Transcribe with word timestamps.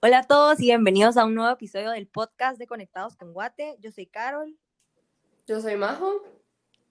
Hola 0.00 0.18
a 0.20 0.22
todos 0.22 0.60
y 0.60 0.66
bienvenidos 0.66 1.16
a 1.16 1.24
un 1.24 1.34
nuevo 1.34 1.52
episodio 1.52 1.90
del 1.90 2.06
podcast 2.06 2.56
de 2.56 2.68
Conectados 2.68 3.16
con 3.16 3.32
Guate. 3.32 3.76
Yo 3.80 3.90
soy 3.90 4.06
Carol. 4.06 4.56
Yo 5.44 5.60
soy 5.60 5.74
Majo. 5.74 6.22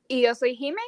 Y 0.09 0.23
yo 0.23 0.35
soy 0.35 0.57
Jime. 0.57 0.81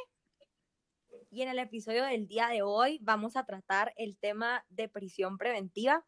Y 1.30 1.40
en 1.40 1.48
el 1.48 1.58
episodio 1.58 2.04
del 2.04 2.28
día 2.28 2.48
de 2.48 2.60
hoy 2.60 2.98
vamos 3.00 3.38
a 3.38 3.46
tratar 3.46 3.94
el 3.96 4.18
tema 4.18 4.66
de 4.68 4.86
prisión 4.86 5.38
preventiva, 5.38 6.04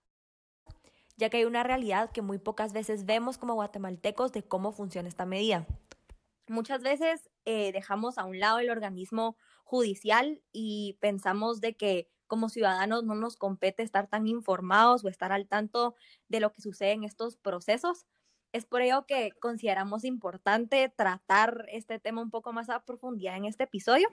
ya 1.16 1.30
que 1.30 1.38
hay 1.38 1.44
una 1.46 1.62
realidad 1.62 2.10
que 2.10 2.20
muy 2.20 2.38
pocas 2.38 2.74
veces 2.74 3.06
vemos 3.06 3.38
como 3.38 3.54
guatemaltecos 3.54 4.32
de 4.32 4.42
cómo 4.42 4.72
funciona 4.72 5.08
esta 5.08 5.24
medida. 5.24 5.66
Muchas 6.46 6.82
veces 6.82 7.30
eh, 7.46 7.72
dejamos 7.72 8.18
a 8.18 8.26
un 8.26 8.38
lado 8.38 8.58
el 8.58 8.68
organismo 8.68 9.38
judicial 9.64 10.42
y 10.52 10.98
pensamos 11.00 11.62
de 11.62 11.74
que 11.74 12.11
como 12.32 12.48
ciudadanos 12.48 13.04
no 13.04 13.14
nos 13.14 13.36
compete 13.36 13.82
estar 13.82 14.08
tan 14.08 14.26
informados 14.26 15.04
o 15.04 15.08
estar 15.10 15.32
al 15.32 15.46
tanto 15.46 15.94
de 16.30 16.40
lo 16.40 16.50
que 16.50 16.62
sucede 16.62 16.92
en 16.92 17.04
estos 17.04 17.36
procesos. 17.36 18.06
Es 18.52 18.64
por 18.64 18.80
ello 18.80 19.04
que 19.06 19.32
consideramos 19.38 20.02
importante 20.02 20.88
tratar 20.88 21.66
este 21.70 21.98
tema 21.98 22.22
un 22.22 22.30
poco 22.30 22.54
más 22.54 22.70
a 22.70 22.86
profundidad 22.86 23.36
en 23.36 23.44
este 23.44 23.64
episodio 23.64 24.08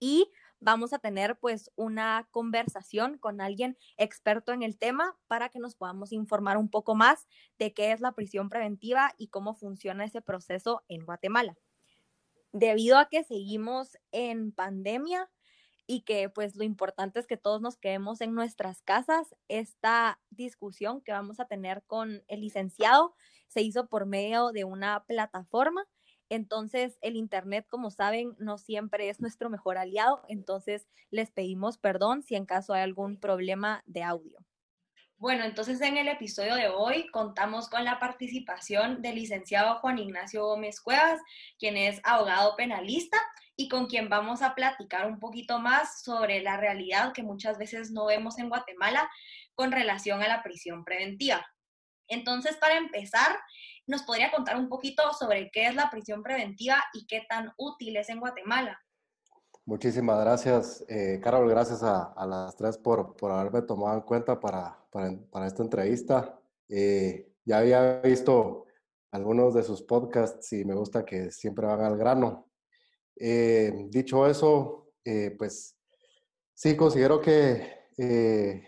y 0.00 0.32
vamos 0.58 0.92
a 0.92 0.98
tener 0.98 1.38
pues 1.38 1.70
una 1.76 2.26
conversación 2.32 3.18
con 3.18 3.40
alguien 3.40 3.78
experto 3.98 4.52
en 4.52 4.64
el 4.64 4.76
tema 4.76 5.16
para 5.28 5.48
que 5.48 5.60
nos 5.60 5.76
podamos 5.76 6.10
informar 6.10 6.56
un 6.56 6.68
poco 6.68 6.96
más 6.96 7.28
de 7.56 7.72
qué 7.72 7.92
es 7.92 8.00
la 8.00 8.16
prisión 8.16 8.48
preventiva 8.48 9.14
y 9.16 9.28
cómo 9.28 9.54
funciona 9.54 10.04
ese 10.04 10.22
proceso 10.22 10.82
en 10.88 11.04
Guatemala. 11.04 11.56
Debido 12.50 12.98
a 12.98 13.08
que 13.08 13.22
seguimos 13.22 13.96
en 14.10 14.50
pandemia, 14.50 15.30
y 15.90 16.02
que 16.02 16.28
pues 16.28 16.54
lo 16.54 16.64
importante 16.64 17.18
es 17.18 17.26
que 17.26 17.38
todos 17.38 17.62
nos 17.62 17.78
quedemos 17.78 18.20
en 18.20 18.34
nuestras 18.34 18.82
casas. 18.82 19.34
Esta 19.48 20.20
discusión 20.28 21.00
que 21.00 21.12
vamos 21.12 21.40
a 21.40 21.46
tener 21.46 21.82
con 21.86 22.22
el 22.28 22.42
licenciado 22.42 23.14
se 23.48 23.62
hizo 23.62 23.88
por 23.88 24.04
medio 24.04 24.52
de 24.52 24.64
una 24.64 25.04
plataforma. 25.04 25.86
Entonces, 26.28 26.98
el 27.00 27.16
Internet, 27.16 27.66
como 27.70 27.90
saben, 27.90 28.36
no 28.38 28.58
siempre 28.58 29.08
es 29.08 29.18
nuestro 29.22 29.48
mejor 29.48 29.78
aliado. 29.78 30.22
Entonces, 30.28 30.86
les 31.10 31.30
pedimos 31.30 31.78
perdón 31.78 32.22
si 32.22 32.34
en 32.34 32.44
caso 32.44 32.74
hay 32.74 32.82
algún 32.82 33.18
problema 33.18 33.82
de 33.86 34.02
audio. 34.02 34.38
Bueno, 35.16 35.42
entonces 35.44 35.80
en 35.80 35.96
el 35.96 36.06
episodio 36.06 36.54
de 36.54 36.68
hoy 36.68 37.08
contamos 37.08 37.68
con 37.68 37.82
la 37.82 37.98
participación 37.98 39.02
del 39.02 39.16
licenciado 39.16 39.80
Juan 39.80 39.98
Ignacio 39.98 40.44
Gómez 40.44 40.80
Cuevas, 40.80 41.18
quien 41.58 41.76
es 41.76 42.00
abogado 42.04 42.54
penalista 42.56 43.18
y 43.60 43.68
con 43.68 43.86
quien 43.86 44.08
vamos 44.08 44.40
a 44.40 44.54
platicar 44.54 45.06
un 45.06 45.18
poquito 45.18 45.58
más 45.58 46.00
sobre 46.02 46.40
la 46.40 46.56
realidad 46.56 47.12
que 47.12 47.24
muchas 47.24 47.58
veces 47.58 47.90
no 47.90 48.06
vemos 48.06 48.38
en 48.38 48.48
Guatemala 48.48 49.10
con 49.56 49.72
relación 49.72 50.22
a 50.22 50.28
la 50.28 50.44
prisión 50.44 50.84
preventiva. 50.84 51.44
Entonces, 52.06 52.56
para 52.56 52.78
empezar, 52.78 53.36
¿nos 53.88 54.04
podría 54.04 54.30
contar 54.30 54.56
un 54.56 54.68
poquito 54.68 55.12
sobre 55.12 55.50
qué 55.50 55.66
es 55.66 55.74
la 55.74 55.90
prisión 55.90 56.22
preventiva 56.22 56.76
y 56.94 57.04
qué 57.08 57.26
tan 57.28 57.52
útil 57.58 57.96
es 57.96 58.08
en 58.10 58.20
Guatemala? 58.20 58.80
Muchísimas 59.64 60.20
gracias, 60.20 60.84
eh, 60.88 61.18
Carol. 61.20 61.50
Gracias 61.50 61.82
a, 61.82 62.14
las 62.26 62.54
tres 62.54 62.78
por, 62.78 63.16
por, 63.16 63.32
haberme 63.32 63.62
tomado 63.62 63.96
en 63.96 64.02
cuenta 64.02 64.38
para, 64.38 64.78
para, 64.92 65.46
esta 65.48 65.64
entrevista. 65.64 66.38
Eh, 66.68 67.34
ya 67.44 67.58
había 67.58 68.00
visto 68.02 68.66
algunos 69.10 69.52
de 69.52 69.64
sus 69.64 69.82
podcasts 69.82 70.52
y 70.52 70.64
me 70.64 70.74
gusta 70.74 71.04
que 71.04 71.32
siempre 71.32 71.66
van 71.66 71.80
al 71.80 71.98
grano. 71.98 72.47
Eh, 73.20 73.72
dicho 73.90 74.26
eso, 74.26 74.92
eh, 75.04 75.34
pues 75.36 75.76
sí, 76.54 76.76
considero 76.76 77.20
que 77.20 77.88
eh, 77.96 78.62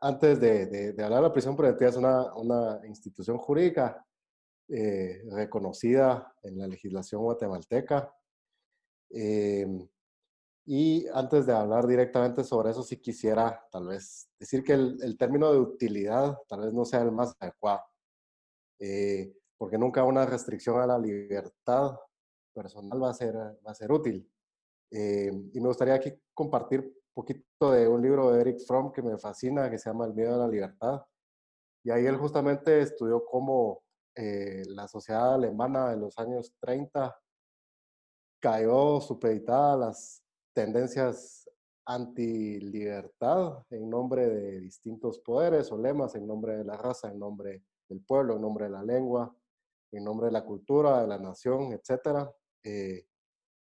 antes 0.00 0.40
de, 0.40 0.94
hablar 1.02 1.22
de 1.22 1.28
la 1.28 1.32
prisión 1.32 1.56
preventiva 1.56 1.90
es 1.90 1.96
una, 1.96 2.80
institución 2.86 3.38
jurídica 3.38 4.04
reconocida 4.68 6.32
en 6.44 6.58
la 6.58 6.68
legislación 6.68 7.22
guatemalteca. 7.22 8.14
y 10.66 11.06
antes 11.12 11.46
de 11.46 11.52
hablar 11.52 11.86
directamente 11.88 12.44
sobre 12.44 12.70
eso, 12.70 12.82
sí 12.84 12.98
quisiera 12.98 13.66
tal 13.72 13.88
vez 13.88 14.30
decir 14.38 14.62
que 14.62 14.74
el, 14.74 14.98
el 15.02 15.16
término 15.18 15.52
de 15.52 15.58
utilidad 15.58 16.38
tal 16.48 16.60
vez 16.60 16.72
no 16.72 16.84
sea 16.84 17.00
el 17.02 17.10
más 17.10 17.34
adecuado, 17.40 17.82
porque 19.58 19.78
nunca 19.78 20.04
una 20.04 20.26
restricción 20.26 20.80
a 20.80 20.86
la 20.86 20.98
libertad 20.98 21.96
personal 22.52 23.02
va 23.02 23.10
a 23.10 23.14
ser, 23.14 23.34
va 23.34 23.70
a 23.70 23.74
ser 23.74 23.92
útil. 23.92 24.28
Eh, 24.90 25.30
y 25.52 25.60
me 25.60 25.68
gustaría 25.68 25.94
aquí 25.94 26.12
compartir 26.34 26.80
un 26.80 27.14
poquito 27.14 27.70
de 27.72 27.86
un 27.88 28.02
libro 28.02 28.32
de 28.32 28.40
Eric 28.40 28.60
Fromm 28.66 28.92
que 28.92 29.02
me 29.02 29.18
fascina, 29.18 29.70
que 29.70 29.78
se 29.78 29.90
llama 29.90 30.06
El 30.06 30.14
miedo 30.14 30.34
a 30.34 30.46
la 30.46 30.48
libertad. 30.48 31.02
Y 31.84 31.90
ahí 31.90 32.06
él 32.06 32.16
justamente 32.16 32.80
estudió 32.80 33.24
cómo 33.24 33.82
eh, 34.14 34.62
la 34.66 34.88
sociedad 34.88 35.34
alemana 35.34 35.92
en 35.92 36.00
los 36.00 36.18
años 36.18 36.54
30 36.60 37.16
cayó 38.40 39.00
supeditada 39.00 39.74
a 39.74 39.76
las 39.76 40.22
tendencias 40.52 41.48
anti-libertad 41.86 43.64
en 43.70 43.88
nombre 43.88 44.28
de 44.28 44.60
distintos 44.60 45.18
poderes 45.18 45.70
o 45.72 45.78
lemas, 45.78 46.14
en 46.14 46.26
nombre 46.26 46.56
de 46.56 46.64
la 46.64 46.76
raza, 46.76 47.10
en 47.10 47.18
nombre 47.18 47.64
del 47.88 48.00
pueblo, 48.00 48.36
en 48.36 48.42
nombre 48.42 48.66
de 48.66 48.70
la 48.70 48.82
lengua, 48.82 49.34
en 49.92 50.04
nombre 50.04 50.26
de 50.26 50.32
la 50.32 50.44
cultura, 50.44 51.00
de 51.00 51.08
la 51.08 51.18
nación, 51.18 51.72
etcétera. 51.72 52.30
Eh, 52.62 53.06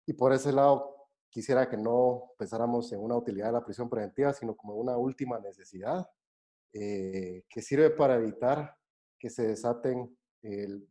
y 0.06 0.12
por 0.15 0.32
ese 0.32 0.53
lado, 0.53 1.09
quisiera 1.31 1.69
que 1.69 1.76
no 1.76 2.32
pensáramos 2.37 2.93
en 2.93 3.00
una 3.00 3.16
utilidad 3.16 3.47
de 3.47 3.53
la 3.53 3.65
prisión 3.65 3.88
preventiva, 3.88 4.32
sino 4.32 4.56
como 4.56 4.75
una 4.75 4.97
última 4.97 5.38
necesidad 5.38 6.09
eh, 6.72 7.44
que 7.48 7.62
sirve 7.62 7.91
para 7.91 8.16
evitar 8.16 8.76
que 9.19 9.31
se 9.31 9.47
desaten 9.47 10.16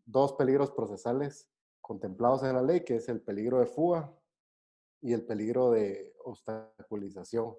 dos 0.06 0.34
peligros 0.34 0.72
procesales 0.72 1.50
contemplados 1.82 2.44
en 2.44 2.56
la 2.56 2.62
ley, 2.62 2.86
que 2.86 2.96
es 2.96 3.10
el 3.10 3.22
peligro 3.22 3.60
de 3.60 3.66
fuga 3.66 4.18
y 5.02 5.12
el 5.12 5.26
peligro 5.26 5.72
de 5.72 6.14
obstaculización 6.24 7.54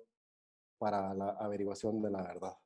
para 0.79 1.13
la 1.13 1.31
averiguación 1.33 2.01
de 2.01 2.11
la 2.11 2.23
verdad. 2.23 2.57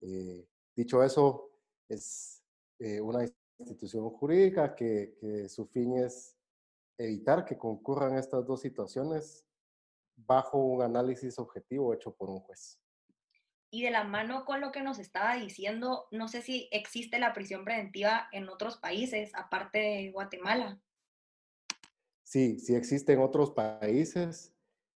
Eh, 0.00 0.48
dicho 0.74 1.04
eso, 1.04 1.50
es 1.88 2.42
una 3.00 3.24
institución 3.58 4.08
jurídica 4.10 4.74
que, 4.74 5.16
que 5.20 5.48
su 5.48 5.66
fin 5.66 5.98
es 5.98 6.37
evitar 6.98 7.44
que 7.44 7.56
concurran 7.56 8.18
estas 8.18 8.44
dos 8.44 8.60
situaciones 8.60 9.46
bajo 10.16 10.58
un 10.58 10.82
análisis 10.82 11.38
objetivo 11.38 11.94
hecho 11.94 12.14
por 12.14 12.28
un 12.28 12.40
juez. 12.40 12.80
Y 13.70 13.82
de 13.82 13.90
la 13.90 14.04
mano 14.04 14.44
con 14.44 14.60
lo 14.60 14.72
que 14.72 14.82
nos 14.82 14.98
estaba 14.98 15.36
diciendo, 15.36 16.06
no 16.10 16.26
sé 16.28 16.42
si 16.42 16.68
existe 16.72 17.18
la 17.18 17.34
prisión 17.34 17.64
preventiva 17.64 18.28
en 18.32 18.48
otros 18.48 18.78
países, 18.78 19.30
aparte 19.34 19.78
de 19.78 20.10
Guatemala. 20.10 20.80
Sí, 22.22 22.58
sí 22.58 22.74
existe 22.74 23.12
en 23.12 23.20
otros 23.20 23.52
países. 23.52 24.54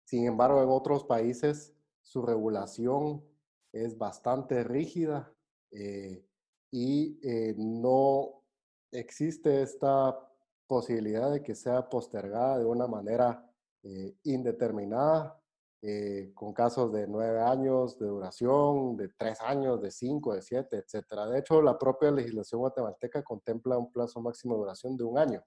Sin 0.06 0.26
embargo, 0.26 0.64
en 0.64 0.70
otros 0.70 1.04
países 1.04 1.76
su 2.02 2.22
regulación 2.22 3.24
es 3.72 3.98
bastante 3.98 4.64
rígida 4.64 5.32
eh, 5.72 6.26
y 6.72 7.20
eh, 7.24 7.56
no 7.58 8.44
existe 8.92 9.62
esta 9.62 10.29
posibilidad 10.70 11.32
de 11.32 11.42
que 11.42 11.56
sea 11.56 11.90
postergada 11.90 12.60
de 12.60 12.66
una 12.66 12.86
manera 12.86 13.44
eh, 13.82 14.16
indeterminada, 14.24 15.42
eh, 15.82 16.32
con 16.36 16.54
casos 16.54 16.94
de 16.94 17.08
nueve 17.08 17.42
años 17.42 17.98
de 17.98 18.06
duración, 18.06 18.96
de 18.96 19.10
tres 19.18 19.42
años, 19.42 19.82
de 19.82 19.90
cinco, 19.90 20.36
de 20.36 20.44
siete, 20.44 20.78
etc. 20.78 21.26
De 21.32 21.40
hecho, 21.40 21.62
la 21.64 21.78
propia 21.80 22.12
legislación 22.12 22.62
guatemalteca 22.62 23.24
contempla 23.24 23.80
un 23.80 23.92
plazo 23.92 24.22
máximo 24.22 24.54
de 24.54 24.60
duración 24.60 24.96
de 24.96 25.04
un 25.06 25.18
año 25.18 25.44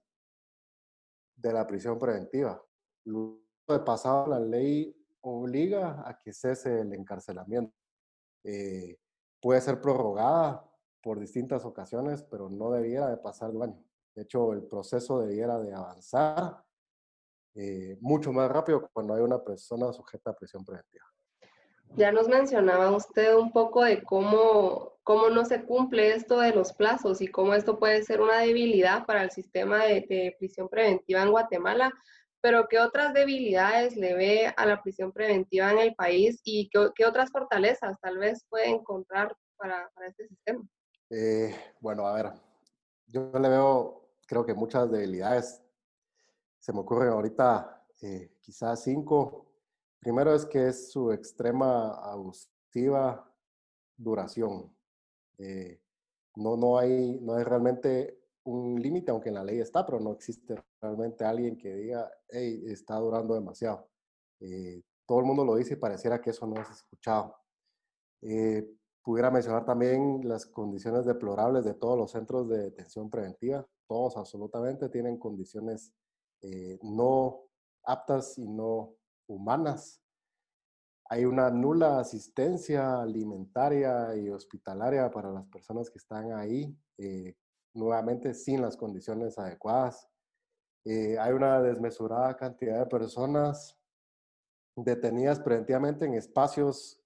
de 1.37 1.53
la 1.53 1.65
prisión 1.65 1.97
preventiva. 1.97 2.61
Luego 3.05 3.39
de 3.69 3.79
pasado, 3.79 4.27
la 4.27 4.39
ley 4.41 4.93
obliga 5.21 6.03
a 6.05 6.19
que 6.19 6.33
cese 6.33 6.81
el 6.81 6.93
encarcelamiento. 6.93 7.73
Eh, 8.43 8.99
puede 9.41 9.61
ser 9.61 9.79
prorrogada 9.79 10.69
por 11.01 11.17
distintas 11.19 11.63
ocasiones, 11.63 12.23
pero 12.23 12.49
no 12.49 12.71
debiera 12.71 13.07
de 13.07 13.17
pasar 13.17 13.51
de 13.51 13.57
un 13.57 13.63
año. 13.63 13.92
De 14.15 14.23
hecho, 14.23 14.53
el 14.53 14.63
proceso 14.63 15.19
debiera 15.19 15.59
de 15.59 15.73
avanzar 15.73 16.63
eh, 17.55 17.97
mucho 18.01 18.31
más 18.31 18.49
rápido 18.51 18.89
cuando 18.93 19.13
hay 19.13 19.21
una 19.21 19.43
persona 19.43 19.91
sujeta 19.93 20.31
a 20.31 20.35
prisión 20.35 20.63
preventiva. 20.65 21.05
Ya 21.95 22.11
nos 22.11 22.27
mencionaba 22.27 22.89
usted 22.95 23.35
un 23.35 23.51
poco 23.51 23.83
de 23.83 24.01
cómo, 24.01 24.93
cómo 25.03 25.29
no 25.29 25.45
se 25.45 25.63
cumple 25.63 26.15
esto 26.15 26.39
de 26.39 26.51
los 26.51 26.73
plazos 26.73 27.21
y 27.21 27.27
cómo 27.27 27.53
esto 27.53 27.77
puede 27.77 28.01
ser 28.01 28.19
una 28.21 28.39
debilidad 28.39 29.05
para 29.05 29.21
el 29.21 29.29
sistema 29.29 29.85
de, 29.85 30.35
prisión 30.39 30.69
preventiva 30.69 31.21
en 31.21 31.29
Guatemala, 31.29 31.93
pero 32.41 32.67
¿qué 32.67 32.79
otras 32.79 33.13
debilidades 33.13 33.95
le 33.95 34.15
ve 34.15 34.53
a 34.57 34.65
la 34.65 34.81
prisión 34.81 35.11
preventiva 35.11 35.71
en 35.71 35.77
el 35.77 35.93
país 35.93 36.41
y 36.43 36.69
qué, 36.69 37.05
otras 37.05 37.29
fortalezas 37.31 37.99
tal 38.01 38.17
vez 38.17 38.43
puede 38.49 38.69
encontrar 38.69 39.35
para, 39.55 39.91
para 39.93 40.07
este 40.07 40.27
sistema? 40.27 40.67
Eh, 41.11 41.55
bueno, 41.79 42.07
a 42.07 42.15
ver, 42.15 42.31
yo 43.05 43.31
le 43.39 43.49
veo 43.49 44.02
creo 44.25 44.45
que 44.45 44.53
muchas 44.53 44.91
debilidades. 44.91 45.61
Se 46.59 46.73
me 46.73 46.79
ocurren 46.79 47.09
ahorita 47.09 47.85
eh, 48.01 48.37
quizás 48.41 48.83
cinco. 48.83 49.47
Primero 49.99 50.33
es 50.33 50.45
que 50.45 50.67
es 50.67 50.91
su 50.91 51.11
extrema 51.11 51.95
abusiva 51.95 53.29
duración. 53.97 54.75
Eh, 55.37 55.81
no, 56.35 56.57
no, 56.57 56.77
hay, 56.77 57.19
no 57.21 57.35
hay 57.35 57.43
realmente 57.43 58.23
un 58.45 58.81
límite, 58.81 59.11
aunque 59.11 59.29
en 59.29 59.35
la 59.35 59.43
ley 59.43 59.59
está, 59.59 59.85
pero 59.85 59.99
no 59.99 60.11
existe 60.13 60.55
realmente 60.81 61.23
alguien 61.23 61.57
que 61.57 61.75
diga, 61.75 62.11
hey, 62.29 62.63
está 62.67 62.95
durando 62.95 63.35
demasiado. 63.35 63.89
Eh, 64.39 64.81
todo 65.05 65.19
el 65.19 65.25
mundo 65.25 65.45
lo 65.45 65.55
dice 65.55 65.73
y 65.73 65.77
pareciera 65.77 66.21
que 66.21 66.31
eso 66.31 66.45
no 66.47 66.61
es 66.61 66.69
escuchado. 66.69 67.35
Eh, 68.21 68.67
pudiera 69.01 69.29
mencionar 69.29 69.65
también 69.65 70.21
las 70.23 70.45
condiciones 70.45 71.05
deplorables 71.05 71.65
de 71.65 71.73
todos 71.73 71.97
los 71.97 72.11
centros 72.11 72.47
de 72.49 72.57
detención 72.57 73.09
preventiva. 73.09 73.65
Todos 73.87 74.17
absolutamente 74.17 74.89
tienen 74.89 75.17
condiciones 75.17 75.93
eh, 76.41 76.79
no 76.81 77.41
aptas 77.83 78.37
y 78.37 78.47
no 78.47 78.95
humanas. 79.27 80.01
Hay 81.05 81.25
una 81.25 81.49
nula 81.49 81.99
asistencia 81.99 83.01
alimentaria 83.01 84.15
y 84.15 84.29
hospitalaria 84.29 85.09
para 85.11 85.31
las 85.31 85.45
personas 85.47 85.89
que 85.89 85.97
están 85.97 86.33
ahí, 86.33 86.75
eh, 86.97 87.35
nuevamente 87.73 88.33
sin 88.33 88.61
las 88.61 88.77
condiciones 88.77 89.37
adecuadas. 89.37 90.07
hay 90.85 91.31
una 91.31 91.61
desmesurada 91.61 92.35
cantidad 92.35 92.79
de 92.79 92.85
personas 92.87 93.77
detenidas 94.75 95.39
preventivamente 95.39 96.05
en 96.05 96.15
espacios 96.15 96.99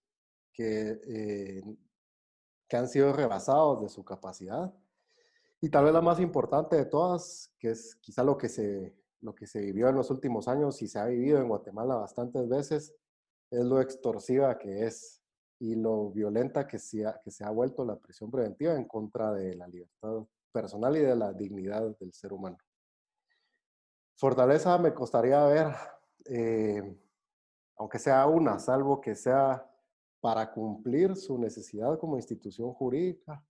que, 0.54 1.00
eh, 1.08 1.64
que 2.68 2.78
han 2.78 2.88
sido 2.88 3.14
rebasados 3.14 3.82
de 3.82 3.90
su 3.90 4.04
capacidad. 4.04 4.74
Y 5.62 5.70
tal 5.70 5.86
vez 5.86 5.94
la 5.94 6.02
más 6.02 6.20
importante 6.20 6.76
de 6.76 6.86
todas, 6.86 7.54
que 7.60 7.72
es 7.72 7.96
quizá 7.96 8.24
lo 8.24 8.38
que 8.38 8.50
se, 8.50 8.96
lo 9.22 9.34
que 9.34 9.48
se 9.48 9.60
vivió 9.60 9.90
en 9.90 9.96
los 9.96 10.12
últimos 10.12 10.48
años 10.48 10.82
y 10.82 10.88
se 10.88 11.00
ha 11.00 11.06
vivido 11.06 11.40
en 11.40 11.48
Guatemala 11.48 11.96
bastantes 11.96 12.48
veces, 12.48 12.96
es 13.50 13.64
lo 13.64 13.82
extorsiva 13.82 14.58
que 14.58 14.86
es 14.86 15.22
y 15.60 15.76
lo 15.76 16.12
violenta 16.12 16.68
que 16.68 16.78
se 16.78 17.06
ha, 17.06 17.20
que 17.24 17.32
se 17.32 17.44
ha 17.44 17.50
vuelto 17.50 17.84
la 17.84 17.96
prisión 17.96 18.30
preventiva 18.30 18.76
en 18.76 18.86
contra 18.86 19.34
de 19.34 19.56
la 19.56 19.68
libertad 19.68 20.24
personal 20.52 20.96
y 20.96 21.02
de 21.02 21.16
la 21.16 21.34
dignidad 21.34 21.98
del 22.00 22.14
ser 22.14 22.34
humano. 22.34 22.58
Fortaleza 24.16 24.78
me 24.78 24.94
costaría 24.94 25.44
ver 25.46 25.68
eh, 26.26 26.98
aunque 27.78 28.00
sea 28.00 28.26
una, 28.26 28.60
salvo 28.60 29.00
que 29.00 29.16
sea 29.16 29.66
para 30.20 30.52
cumplir 30.52 31.16
su 31.16 31.38
necesidad 31.38 31.98
como 32.00 32.18
institución 32.18 32.74
jurídica, 32.74 33.44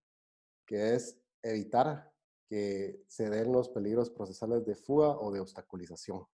que 0.65 0.95
es 0.95 1.17
evitar 1.49 2.11
que 2.47 3.03
se 3.07 3.29
den 3.29 3.51
los 3.51 3.69
peligros 3.69 4.09
procesales 4.09 4.65
de 4.65 4.75
fuga 4.75 5.09
o 5.09 5.31
de 5.31 5.39
obstaculización. 5.39 6.25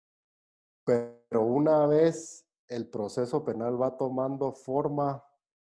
Pero 0.85 1.41
una 1.41 1.87
vez 1.87 2.45
el 2.67 2.89
proceso 2.89 3.43
penal 3.43 3.81
va 3.81 3.97
tomando 3.97 4.53
forma 4.53 5.23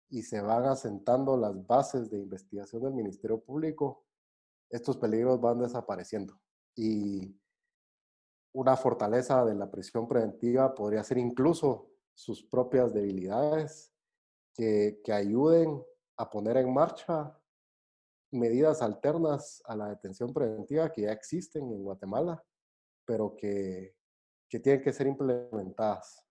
y 0.10 0.24
se 0.24 0.42
van 0.42 0.66
asentando 0.66 1.36
las 1.36 1.66
bases 1.66 2.10
de 2.10 2.20
investigación 2.20 2.84
del 2.84 2.94
Ministerio 2.94 3.42
Público, 3.42 4.06
estos 4.70 4.98
peligros 4.98 5.40
van 5.42 5.60
desapareciendo. 5.60 6.40
Y 6.76 7.38
una 8.54 8.78
fortaleza 8.78 9.44
de 9.46 9.56
la 9.56 9.70
prisión 9.70 10.08
preventiva 10.08 10.74
podría 10.74 11.04
ser 11.04 11.18
incluso 11.18 11.90
sus 12.14 12.44
propias 12.44 12.94
debilidades, 12.94 13.92
que, 14.54 15.02
que 15.04 15.14
ayuden 15.14 15.84
a 16.18 16.30
poner 16.30 16.58
en 16.58 16.74
marcha 16.74 17.38
medidas 18.32 18.82
alternas 18.82 19.62
a 19.66 19.76
la 19.76 19.90
detención 19.90 20.34
preventiva 20.34 20.92
que 20.92 21.04
ya 21.04 21.12
existen 21.12 21.72
en 21.72 21.84
Guatemala, 21.84 22.44
pero 23.06 23.36
que, 23.36 23.96
que 24.50 24.60
tienen 24.60 24.82
que 24.82 24.94
ser 24.94 25.08
implementadas. 25.08 26.22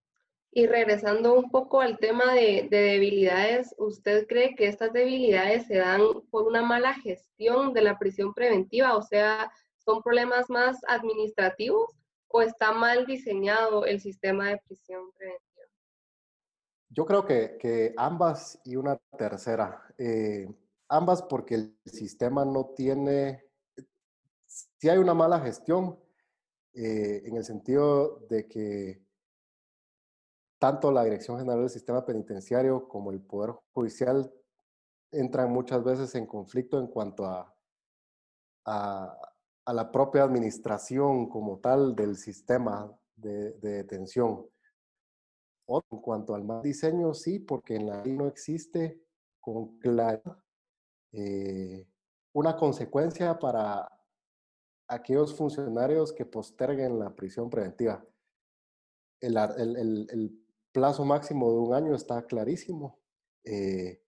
Y 0.53 0.67
regresando 0.67 1.35
un 1.35 1.51
poco 1.51 1.81
al 1.81 1.99
tema 1.99 2.33
de, 2.33 2.69
de, 2.71 2.79
debilidades, 2.79 3.75
¿usted 3.79 4.27
cree 4.27 4.55
que 4.55 4.69
estas 4.69 4.93
debilidades 4.93 5.67
se 5.67 5.77
dan 5.77 6.01
por 6.31 6.47
una 6.47 6.63
mala 6.63 6.95
gestión 6.95 7.75
de 7.75 7.83
la 7.83 7.99
prisión 7.99 8.33
preventiva? 8.33 8.97
O 8.97 9.03
sea, 9.03 9.51
¿son 9.77 10.03
problemas 10.03 10.49
más 10.49 10.79
administrativos 10.89 11.91
o 12.29 12.43
está 12.43 12.73
mal 12.73 13.07
diseñado 13.07 13.85
el 13.85 14.01
sistema 14.01 14.49
de 14.49 14.61
prisión 14.67 15.11
preventiva? 15.13 15.47
Yo 16.89 17.05
creo 17.05 17.27
que, 17.27 17.93
ambas 17.97 18.59
y 18.65 18.77
una 18.77 18.97
tercera. 19.19 19.83
Eh, 19.99 20.49
ambas 20.89 21.23
porque 21.23 21.55
el 21.55 21.79
sistema 21.85 22.45
no 22.45 22.73
tiene, 22.77 23.45
si 24.47 24.89
hay 24.89 24.99
una 24.99 25.15
mala 25.15 25.41
gestión, 25.41 25.99
eh, 26.75 27.23
en 27.25 27.37
el 27.37 27.45
sentido 27.45 28.21
de 28.29 28.47
que 28.47 29.03
tanto 30.59 30.93
la 30.93 31.05
Dirección 31.05 31.39
General 31.39 31.61
del 31.61 31.71
Sistema 31.71 32.05
Penitenciario 32.05 32.87
como 32.87 33.11
el 33.11 33.21
Poder 33.21 33.55
Judicial 33.73 34.33
entran 35.11 35.51
muchas 35.51 35.83
veces 35.83 36.15
en 36.15 36.27
conflicto 36.27 36.79
en 36.79 36.89
cuanto 36.89 37.25
a, 37.25 37.55
a, 38.67 39.73
la 39.73 39.91
propia 39.91 40.25
administración 40.25 41.29
como 41.29 41.59
tal 41.59 41.95
del 41.95 42.17
sistema 42.17 42.95
de 43.15 43.53
detención. 43.53 44.47
En 45.69 45.99
cuanto 46.01 46.35
al 46.35 46.45
mal 46.45 46.63
diseño, 46.63 47.15
sí, 47.15 47.39
porque 47.41 47.77
en 47.77 47.87
la 47.87 48.05
ley 48.05 48.17
no 48.17 48.27
existe 48.27 49.03
con 49.41 49.79
claridad 49.79 50.39
eh, 51.19 51.89
una 52.35 52.57
consecuencia 52.57 53.39
para 53.39 53.91
aquellos 54.87 55.35
funcionarios 55.35 56.13
que 56.13 56.27
posterguen 56.27 56.99
la 56.99 57.17
prisión 57.17 57.49
preventiva. 57.49 58.05
El, 59.21 60.43
plazo 60.73 61.07
máximo 61.07 61.51
de 61.51 61.59
un 61.59 61.73
año 61.73 61.95
está 61.95 62.27
clarísimo, 62.27 63.01
eh, 63.45 64.03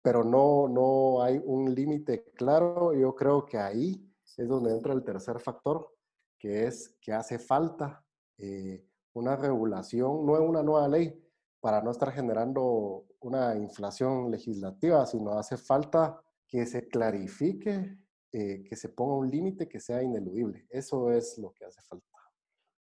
pero 0.00 0.22
no, 0.22 0.68
no 0.68 1.20
hay 1.20 1.42
un 1.44 1.74
límite 1.74 2.30
claro. 2.34 2.94
Yo 2.94 3.16
creo 3.16 3.44
que 3.44 3.58
ahí 3.58 4.08
es 4.36 4.46
donde 4.46 4.70
entra 4.70 4.92
el 4.92 5.02
tercer 5.02 5.40
factor, 5.40 5.92
que 6.38 6.68
es 6.68 6.96
que 7.00 7.12
hace 7.12 7.40
falta 7.40 8.06
eh, 8.36 8.86
una 9.14 9.34
regulación, 9.34 10.24
no 10.24 10.36
es 10.36 10.48
una 10.48 10.62
nueva 10.62 10.86
ley, 10.86 11.27
para 11.60 11.82
no 11.82 11.90
estar 11.90 12.12
generando 12.12 13.04
una 13.20 13.56
inflación 13.56 14.30
legislativa, 14.30 15.04
sino 15.06 15.32
hace 15.32 15.56
falta 15.56 16.20
que 16.46 16.64
se 16.66 16.88
clarifique, 16.88 17.98
eh, 18.32 18.64
que 18.64 18.76
se 18.76 18.88
ponga 18.88 19.16
un 19.16 19.30
límite 19.30 19.68
que 19.68 19.80
sea 19.80 20.02
ineludible. 20.02 20.66
Eso 20.70 21.10
es 21.10 21.38
lo 21.38 21.52
que 21.52 21.64
hace 21.64 21.80
falta. 21.82 22.06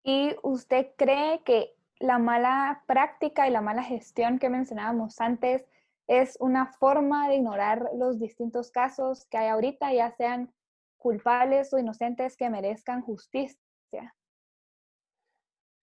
¿Y 0.03 0.35
usted 0.43 0.91
cree 0.95 1.43
que 1.43 1.75
la 1.99 2.19
mala 2.19 2.83
práctica 2.87 3.47
y 3.47 3.51
la 3.51 3.61
mala 3.61 3.83
gestión 3.83 4.39
que 4.39 4.49
mencionábamos 4.49 5.19
antes 5.19 5.65
es 6.07 6.37
una 6.39 6.71
forma 6.73 7.27
de 7.27 7.35
ignorar 7.35 7.89
los 7.95 8.19
distintos 8.19 8.71
casos 8.71 9.25
que 9.25 9.37
hay 9.37 9.49
ahorita, 9.49 9.91
ya 9.93 10.11
sean 10.11 10.53
culpables 10.97 11.73
o 11.73 11.79
inocentes 11.79 12.37
que 12.37 12.49
merezcan 12.49 13.01
justicia? 13.01 13.57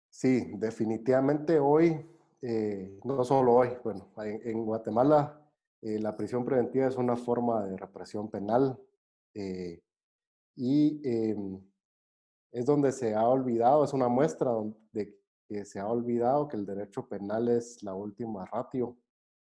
Sí, 0.09 0.51
definitivamente 0.57 1.59
hoy, 1.59 2.05
eh, 2.41 2.99
no 3.03 3.23
solo 3.23 3.53
hoy, 3.55 3.69
bueno, 3.83 4.11
en, 4.17 4.63
Guatemala 4.63 5.41
eh, 5.81 5.99
la 5.99 6.15
prisión 6.15 6.45
preventiva 6.45 6.87
es 6.87 6.95
una 6.95 7.17
forma 7.17 7.65
de 7.65 7.75
represión 7.75 8.29
penal 8.29 8.79
eh, 9.33 9.81
y 10.55 11.01
em, 11.03 11.61
es 12.51 12.65
donde 12.65 12.91
se 12.91 13.13
ha 13.13 13.27
olvidado, 13.27 13.83
es 13.83 13.93
una 13.93 14.07
muestra 14.07 14.51
de 14.93 15.19
que 15.47 15.65
se 15.65 15.79
ha 15.79 15.87
olvidado 15.87 16.47
que 16.47 16.57
el 16.57 16.65
derecho 16.65 17.07
penal 17.07 17.49
es 17.49 17.83
la 17.83 17.93
última 17.93 18.45
ratio, 18.45 18.97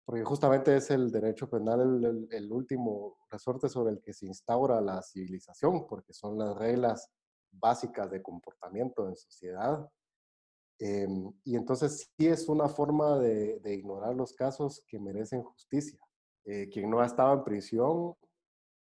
porque 0.05 0.25
justamente 0.25 0.77
es 0.77 0.91
el 0.91 1.11
derecho 1.11 1.49
penal 1.49 1.81
el, 1.81 2.29
el 2.31 2.53
último 2.53 3.19
resorte 3.31 3.69
sobre 3.69 3.93
el 3.93 4.03
que 4.03 4.13
se 4.13 4.27
instaura 4.27 4.81
la 4.81 5.01
civilización, 5.03 5.87
porque 5.87 6.13
son 6.13 6.39
las 6.39 6.57
reglas 6.57 7.11
básicas 7.53 8.11
de 8.11 8.23
comportamiento 8.23 9.09
en 9.09 9.17
sociedad 9.17 9.89
Em, 10.85 11.33
y 11.45 11.55
entonces 11.55 12.11
sí 12.19 12.27
es 12.27 12.49
una 12.49 12.69
forma 12.69 13.17
de, 13.21 13.61
ignorar 13.73 14.17
los 14.17 14.33
casos 14.33 14.83
que 14.89 14.99
merecen 14.99 15.41
justicia. 15.45 15.97
Eh, 16.45 16.69
quien 16.73 16.91
no 16.91 17.01
ha 17.01 17.07
estado 17.07 17.35
en 17.35 17.45
prisión 17.45 18.17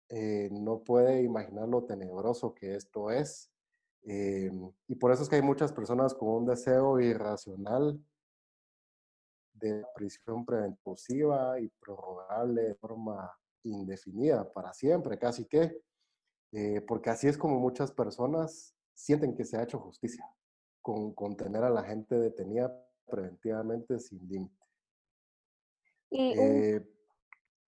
eh, 0.08 0.48
no 0.50 0.82
puede 0.82 1.22
imaginar 1.22 1.68
lo 1.68 1.84
tenebroso 1.84 2.54
que 2.54 2.74
esto 2.74 3.12
es. 3.12 3.52
Em, 4.02 4.72
y 4.88 4.96
por 4.96 5.12
eso 5.12 5.22
es 5.22 5.28
que 5.28 5.36
hay 5.36 5.42
muchas 5.42 5.72
personas 5.72 6.12
con 6.12 6.28
un 6.30 6.46
deseo 6.46 6.98
irracional 6.98 8.04
de 9.54 9.84
prisión 9.94 10.44
preventiva 10.44 11.60
y 11.60 11.68
prorrogable 11.68 12.62
de 12.62 12.74
forma 12.74 13.32
indefinida 13.62 14.52
para 14.52 14.74
siempre, 14.74 15.16
casi 15.20 15.44
que, 15.44 15.80
eh, 16.50 16.80
porque 16.80 17.10
así 17.10 17.28
es 17.28 17.38
como 17.38 17.60
muchas 17.60 17.92
personas 17.92 18.74
sienten 18.92 19.36
que 19.36 19.44
se 19.44 19.56
ha 19.56 19.62
hecho 19.62 19.78
justicia 19.78 20.26
con, 20.82 21.14
contener 21.14 21.64
a 21.64 21.70
la 21.70 21.82
gente 21.82 22.18
detenida 22.18 22.76
preventivamente 23.06 23.98
sin 23.98 24.28
límite. 24.28 24.66
Y 26.10 26.38
eh, 26.38 26.86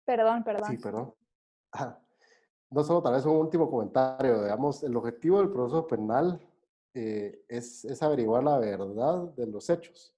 perdón, 0.05 0.45
perdón. 0.45 0.71
Sí, 0.71 0.77
perdón. 0.77 1.15
No 2.69 2.83
solo 2.83 3.01
tal 3.01 3.15
vez 3.15 3.25
un 3.25 3.37
último 3.37 3.71
comentario, 3.71 4.43
digamos, 4.43 4.83
el 4.83 4.97
objetivo 4.97 5.39
del 5.39 5.51
proceso 5.51 5.87
penal 5.87 6.41
eh, 6.95 7.45
es, 7.49 7.85
es, 7.85 8.03
averiguar 8.03 8.43
la 8.43 8.59
verdad 8.59 9.23
de 9.37 9.47
los 9.47 9.71
hechos. 9.71 10.13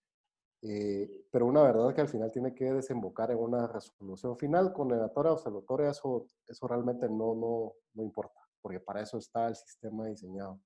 eh, 0.62 1.26
pero 1.30 1.46
una 1.46 1.62
verdad 1.62 1.94
que 1.94 2.00
al 2.00 2.08
final 2.08 2.30
tiene 2.32 2.54
que 2.54 2.72
desembocar 2.72 3.30
en 3.30 3.38
una 3.38 3.66
resolución 3.66 4.36
final 4.38 4.72
condenatoria 4.72 5.32
o 5.32 5.34
absolutoria, 5.34 5.90
eso, 5.90 6.26
eso 6.46 6.66
realmente 6.66 7.06
no, 7.08 7.34
no, 7.34 7.74
no 7.92 8.02
importa, 8.02 8.40
porque 8.62 8.80
para 8.80 9.02
eso 9.02 9.18
está 9.18 9.48
el 9.48 9.54
sistema 9.54 10.06
diseñado. 10.06 10.58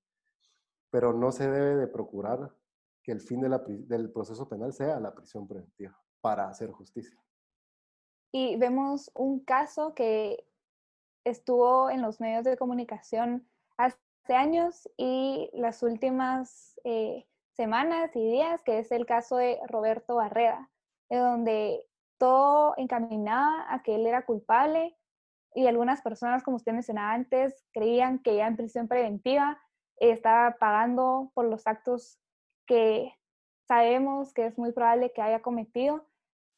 Pero 0.93 1.11
no 1.11 1.31
se 1.31 1.49
debe 1.49 1.75
de 1.75 1.87
procurar 1.87 2.53
que 3.01 3.11
el 3.11 3.19
fin 3.19 3.41
del 3.41 4.11
proceso 4.11 4.47
penal 4.47 4.73
sea 4.73 4.99
la 4.99 5.15
prisión 5.15 5.47
preventiva 5.47 5.99
para 6.21 6.47
hacer 6.47 6.69
justicia. 6.69 7.19
Y 8.31 8.57
vemos 8.57 9.09
un 9.15 9.43
caso 9.43 9.95
que 9.95 10.45
estuvo 11.23 11.89
en 11.89 12.03
los 12.03 12.19
medios 12.19 12.43
de 12.43 12.57
comunicación 12.57 13.49
hace 13.75 13.97
años 14.29 14.87
y 14.95 15.49
las 15.53 15.81
últimas 15.81 16.79
eh, 16.83 17.25
semanas 17.53 18.15
y 18.15 18.23
días, 18.23 18.61
que 18.61 18.77
es 18.77 18.91
el 18.91 19.07
caso 19.07 19.37
de 19.37 19.59
Roberto 19.67 20.17
Barreda, 20.17 20.69
en 21.09 21.21
donde 21.21 21.87
todo 22.19 22.75
encaminaba 22.77 23.65
a 23.73 23.81
que 23.81 23.95
él 23.95 24.05
era 24.05 24.27
culpable 24.27 24.95
y 25.55 25.65
algunas 25.65 26.03
personas, 26.03 26.43
como 26.43 26.57
usted 26.57 26.71
mencionaba 26.71 27.13
antes, 27.13 27.65
creían 27.73 28.19
que 28.19 28.35
ya 28.35 28.45
en 28.45 28.57
prisión 28.57 28.87
preventiva 28.87 29.59
estaba 30.11 30.57
pagando 30.59 31.31
por 31.33 31.45
los 31.45 31.67
actos 31.67 32.19
que 32.65 33.13
sabemos 33.67 34.33
que 34.33 34.45
es 34.45 34.57
muy 34.57 34.71
probable 34.71 35.11
que 35.13 35.21
haya 35.21 35.41
cometido, 35.41 36.05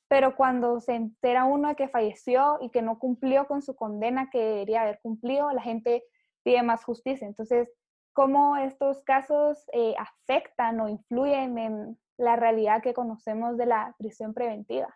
pero 0.08 0.36
cuando 0.36 0.80
se 0.80 0.96
entera 0.96 1.46
uno 1.46 1.70
de 1.70 1.76
que 1.76 1.88
falleció 1.88 2.58
y 2.62 2.70
que 2.70 2.82
no 2.82 3.00
cumplió 3.00 3.48
con 3.48 3.62
su 3.62 3.76
condena 3.76 4.30
que 4.30 4.40
debería 4.40 4.82
haber 4.82 5.00
cumplido, 5.02 5.52
la 5.52 5.62
gente 5.62 6.04
pide 6.44 6.62
más 6.64 6.84
justicia. 6.84 7.28
Entonces, 7.28 7.72
¿cómo 8.14 8.56
estos 8.58 9.04
casos 9.04 9.66
eh, 9.74 9.96
afectan 9.98 10.80
o 10.80 10.90
influyen 10.90 11.58
en 11.58 12.00
la 12.18 12.36
realidad 12.36 12.82
que 12.82 12.94
conocemos 12.94 13.58
de 13.58 13.66
la 13.66 13.96
prisión 13.98 14.34
preventiva? 14.34 14.96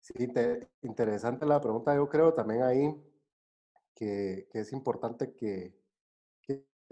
Sí, 0.00 0.32
interesante 0.82 1.46
la 1.46 1.60
pregunta. 1.60 1.94
Yo 1.94 2.08
creo 2.08 2.34
también 2.34 2.62
ahí 2.62 2.94
que, 3.94 4.48
que 4.50 4.60
es 4.60 4.72
importante 4.72 5.34
que, 5.34 5.81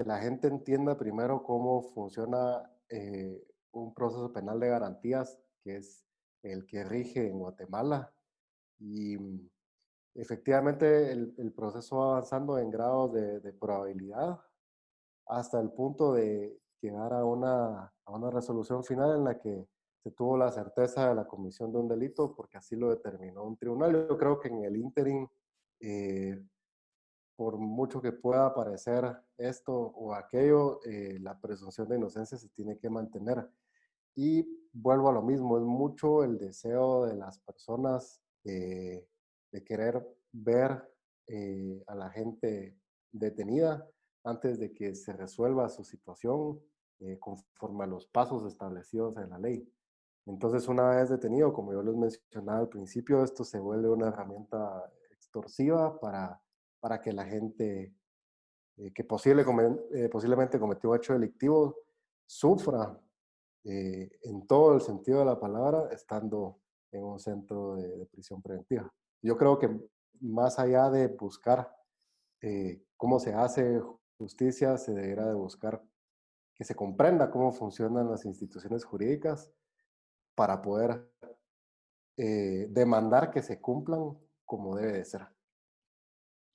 que, 0.03 0.09
la 0.09 0.19
gente 0.19 0.49
entienda 0.49 0.97
primero 0.97 1.43
cómo 1.43 1.83
funciona 1.83 2.71
eh, 2.89 3.43
un 3.73 3.95
proceso 3.95 4.33
penal 4.33 4.59
de 4.59 4.69
garantías, 4.69 5.39
que 5.63 5.77
es 5.77 6.05
el 6.43 6.67
que 6.67 6.85
rige 6.85 7.29
en 7.29 7.39
Guatemala. 7.39 8.13
Y 8.79 9.17
mm, 9.19 9.51
efectivamente 10.15 11.13
el, 11.13 11.35
el 11.39 11.53
proceso 11.53 11.99
va 11.99 12.13
avanzando 12.13 12.59
en 12.59 12.71
grados 12.71 13.13
de, 13.13 13.41
de, 13.41 13.53
probabilidad 13.53 14.41
hasta 15.27 15.61
el 15.61 15.71
punto 15.71 16.15
de 16.15 16.59
llegar 16.81 17.13
a 17.13 17.25
una, 17.25 17.93
a 18.05 18.11
una 18.13 18.31
resolución 18.31 18.83
final 18.83 19.17
en 19.17 19.25
la 19.25 19.39
que 19.39 19.67
se 20.03 20.11
tuvo 20.13 20.37
la 20.37 20.51
certeza 20.51 21.11
de 21.11 21.15
la 21.15 21.27
comisión 21.27 21.73
de 21.73 21.79
un 21.79 21.89
delito 21.89 22.35
porque 22.35 22.57
así 22.57 22.75
lo 22.75 22.89
determinó 22.91 23.45
un 23.45 23.57
tribunal. 23.57 23.93
Yo 23.93 24.17
creo 24.17 24.41
que 24.41 24.49
en 24.49 24.65
el 24.65 24.77
interim, 24.77 25.29
eh, 25.81 26.43
por 27.41 27.57
mucho 27.57 28.03
que 28.03 28.13
pueda 28.13 28.53
parecer 28.53 29.17
esto 29.39 29.73
o 29.73 30.13
aquello, 30.13 30.79
eh, 30.85 31.17
la 31.23 31.41
presunción 31.41 31.89
de 31.89 31.97
inocencia 31.97 32.37
se 32.37 32.51
tiene 32.51 32.77
que 32.77 32.91
mantener. 32.91 33.49
Y 34.15 34.47
vuelvo 34.75 35.09
a 35.09 35.13
lo 35.15 35.23
mismo, 35.23 35.57
es 35.57 35.65
mucho 35.65 36.23
el 36.23 36.37
deseo 36.37 37.07
de 37.07 37.17
las 37.17 37.39
personas 37.39 38.21
de 38.45 39.09
querer 39.65 40.07
ver 40.33 40.87
eh, 41.29 41.83
a 41.87 41.95
la 41.95 42.11
gente 42.11 42.77
detenida 43.11 43.89
antes 44.23 44.59
de 44.59 44.75
que 44.75 44.95
se 44.95 45.15
resuelva 45.15 45.71
su 45.71 45.83
situación 45.83 46.61
eh, 46.99 47.19
conforme 47.19 47.85
a 47.85 47.87
los 47.87 48.05
pasos 48.05 48.45
establecidos 48.45 49.17
en 49.17 49.31
la 49.31 49.39
ley. 49.39 49.67
Entonces, 50.27 50.69
una 50.69 50.91
vez 50.91 51.09
detenido, 51.09 51.55
como 51.55 51.73
yo 51.73 51.83
les 51.83 51.97
mencionaba 51.97 52.59
al 52.59 52.69
principio, 52.69 53.25
esto 53.25 53.45
se 53.45 53.59
vuelve 53.59 53.89
una 53.89 54.09
herramienta 54.09 54.93
extorsiva 55.11 55.99
para, 55.99 56.39
para 56.81 57.01
que 57.01 57.13
la 57.13 57.25
gente 57.25 57.95
que 58.95 59.05
posible, 59.05 59.45
posiblemente 60.11 60.59
cometió 60.59 60.91
un 60.91 60.97
hecho 60.97 61.13
delictivo 61.13 61.77
sufra 62.27 62.99
eh, 63.65 64.09
en 64.23 64.47
todo 64.47 64.75
el 64.75 64.81
sentido 64.81 65.19
de 65.19 65.27
la 65.27 65.39
palabra, 65.39 65.89
estando 65.93 66.61
en 66.93 67.05
un 67.05 67.19
centro 67.19 67.77
de, 67.77 68.07
prisión 68.07 68.41
preventiva. 68.41 68.91
Yo 69.21 69.37
creo 69.37 69.59
que 69.59 69.69
más 70.21 70.59
allá 70.59 70.89
de 70.91 71.09
buscar 71.09 71.71
eh, 72.41 72.83
cómo 72.97 73.19
se 73.19 73.35
hace 73.35 73.83
justicia, 74.17 74.79
se 74.79 74.93
debería 74.93 75.27
de 75.27 75.35
buscar 75.35 75.83
que 76.55 76.65
se 76.65 76.75
comprenda 76.75 77.31
cómo 77.31 77.53
funcionan 77.53 78.11
las 78.11 78.25
instituciones 78.25 78.85
jurídicas 78.85 79.51
para 80.35 80.63
poder 80.63 81.11
eh, 82.17 82.67
demandar 82.71 83.31
que 83.31 83.43
se 83.43 83.61
cumplan 83.61 84.17
como 84.45 84.77
debe 84.77 84.93
de 84.93 85.05
ser 85.05 85.27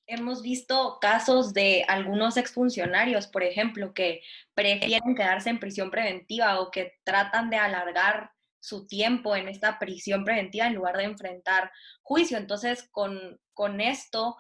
hemos 0.08 0.42
visto 0.42 0.98
casos 1.02 1.54
de 1.54 1.84
algunos 1.88 2.38
exfuncionarios, 2.38 3.28
por 3.28 3.44
ejemplo, 3.44 3.94
que 3.94 4.22
prefieren 4.54 5.16
quedarse 5.16 5.50
en 5.50 5.60
prisión 5.60 5.92
preventiva 5.92 6.60
o 6.60 6.72
que 6.72 6.94
tratan 7.04 7.50
de 7.50 7.58
alargar 7.58 8.32
su 8.60 8.88
tiempo 8.88 9.36
en 9.36 9.48
esta 9.48 9.78
prisión 9.78 10.26
preventiva 10.26 10.68
en 10.68 10.76
lugar 10.76 10.98
de 10.98 11.04
enfrentar 11.04 11.72
juicio. 12.02 12.38
Entonces, 12.38 12.88
con, 12.92 13.40
con 13.54 13.82
esto, 13.82 14.36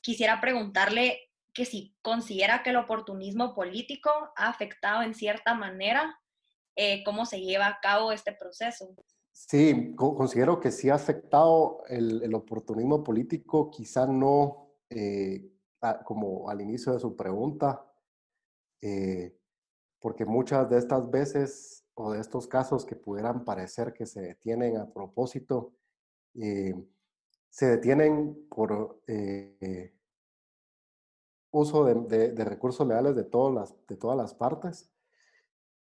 quisiera 0.00 0.40
preguntarle 0.40 1.30
que 1.52 1.64
si 1.64 1.94
considera 2.02 2.62
que 2.62 2.70
el 2.70 2.76
oportunismo 2.76 3.54
político 3.54 4.10
ha 4.36 4.48
afectado 4.48 5.02
en 5.02 5.14
cierta 5.14 5.54
manera 5.54 6.20
eh, 6.76 7.04
cómo 7.04 7.26
se 7.26 7.40
lleva 7.40 7.66
a 7.66 7.80
cabo 7.80 8.10
este 8.12 8.32
proceso. 8.32 8.94
Sí, 9.32 9.94
considero 9.96 10.60
que 10.60 10.70
sí 10.70 10.90
ha 10.90 10.94
afectado 10.94 11.82
el, 11.88 12.22
el 12.22 12.34
oportunismo 12.34 13.02
político, 13.02 13.70
quizá 13.70 14.06
no 14.06 14.63
eh, 14.94 15.50
como 16.04 16.48
al 16.48 16.60
inicio 16.60 16.92
de 16.92 17.00
su 17.00 17.16
pregunta, 17.16 17.84
eh, 18.80 19.36
porque 19.98 20.24
muchas 20.24 20.68
de 20.70 20.78
estas 20.78 21.10
veces 21.10 21.84
o 21.94 22.12
de 22.12 22.20
estos 22.20 22.46
casos 22.46 22.84
que 22.84 22.96
pudieran 22.96 23.44
parecer 23.44 23.92
que 23.92 24.06
se 24.06 24.20
detienen 24.20 24.76
a 24.76 24.92
propósito, 24.92 25.74
eh, 26.34 26.74
se 27.50 27.66
detienen 27.66 28.46
por 28.48 29.00
uso 31.50 31.84
de, 31.84 32.32
de, 32.32 32.44
recursos 32.44 32.86
legales 32.86 33.14
de 33.14 33.24
todas, 33.24 33.54
las, 33.54 33.86
de 33.86 33.96
todas 33.96 34.16
las 34.16 34.34
partes, 34.34 34.90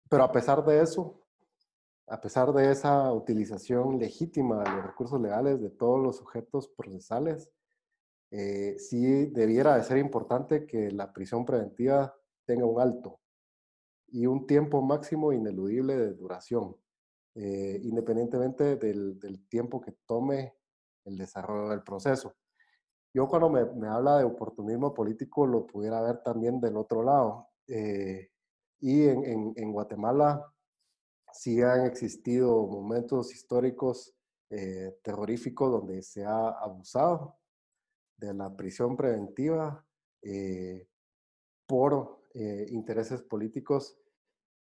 pero 0.09 0.23
a 0.23 0.31
pesar 0.31 0.63
de 0.65 0.81
eso, 0.81 1.23
a 2.07 2.21
pesar 2.21 2.53
de 2.53 2.71
esa 2.71 3.11
utilización 3.11 3.97
legítima 3.97 4.63
de 4.63 4.71
los 4.71 4.85
recursos 4.85 5.19
legales 5.19 5.59
de 5.61 5.69
todos 5.69 6.01
los 6.01 6.17
sujetos 6.17 6.67
procesales, 6.69 7.49
eh, 8.31 8.75
sí 8.77 9.27
debiera 9.27 9.75
de 9.77 9.83
ser 9.83 9.97
importante 9.97 10.65
que 10.65 10.91
la 10.91 11.13
prisión 11.13 11.45
preventiva 11.45 12.13
tenga 12.45 12.65
un 12.65 12.81
alto 12.81 13.19
y 14.09 14.25
un 14.25 14.47
tiempo 14.47 14.81
máximo 14.81 15.33
ineludible 15.33 15.97
de 15.97 16.13
duración, 16.13 16.75
eh, 17.35 17.79
independientemente 17.83 18.75
del, 18.77 19.47
tiempo 19.49 19.81
que 19.81 19.93
tome 20.05 20.55
el 21.05 21.17
desarrollo 21.17 21.69
del 21.69 21.83
proceso. 21.83 22.35
Yo 23.13 23.27
cuando 23.27 23.49
me, 23.49 23.87
habla 23.87 24.17
de 24.17 24.25
oportunismo 24.25 24.93
político 24.93 25.47
lo 25.47 25.65
pudiera 25.65 26.01
ver 26.01 26.21
también 26.23 26.59
del 26.59 26.77
otro 26.77 27.03
lado. 27.03 27.49
Eh, 27.67 28.29
y 28.79 29.03
en, 29.07 29.25
en, 29.25 29.53
en, 29.55 29.71
Guatemala 29.71 30.45
sí 31.33 31.61
han 31.61 31.85
existido 31.85 32.67
momentos 32.67 33.33
históricos 33.33 34.15
eh, 34.49 34.97
terroríficos 35.03 35.71
donde 35.71 36.01
se 36.01 36.23
ha 36.23 36.49
abusado 36.49 37.37
de 38.17 38.33
la 38.33 38.55
prisión 38.55 38.97
preventiva 38.97 39.85
eh, 40.21 40.87
por 41.65 42.21
eh, 42.33 42.65
intereses 42.69 43.21
políticos 43.21 43.97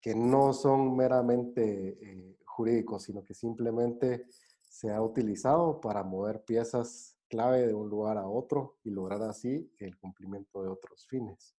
que 0.00 0.14
no 0.14 0.52
son 0.52 0.96
meramente 0.96 1.98
eh, 2.00 2.36
jurídicos, 2.44 3.04
sino 3.04 3.22
que 3.22 3.34
simplemente 3.34 4.26
se 4.60 4.90
ha 4.90 5.00
utilizado 5.00 5.80
para 5.80 6.02
mover 6.02 6.44
piezas 6.44 7.16
clave 7.28 7.66
de 7.66 7.74
un 7.74 7.88
lugar 7.88 8.18
a 8.18 8.26
otro 8.26 8.78
y 8.84 8.90
lograr 8.90 9.22
así 9.22 9.72
el 9.78 9.96
cumplimiento 9.96 10.62
de 10.62 10.68
otros 10.68 11.06
fines. 11.08 11.56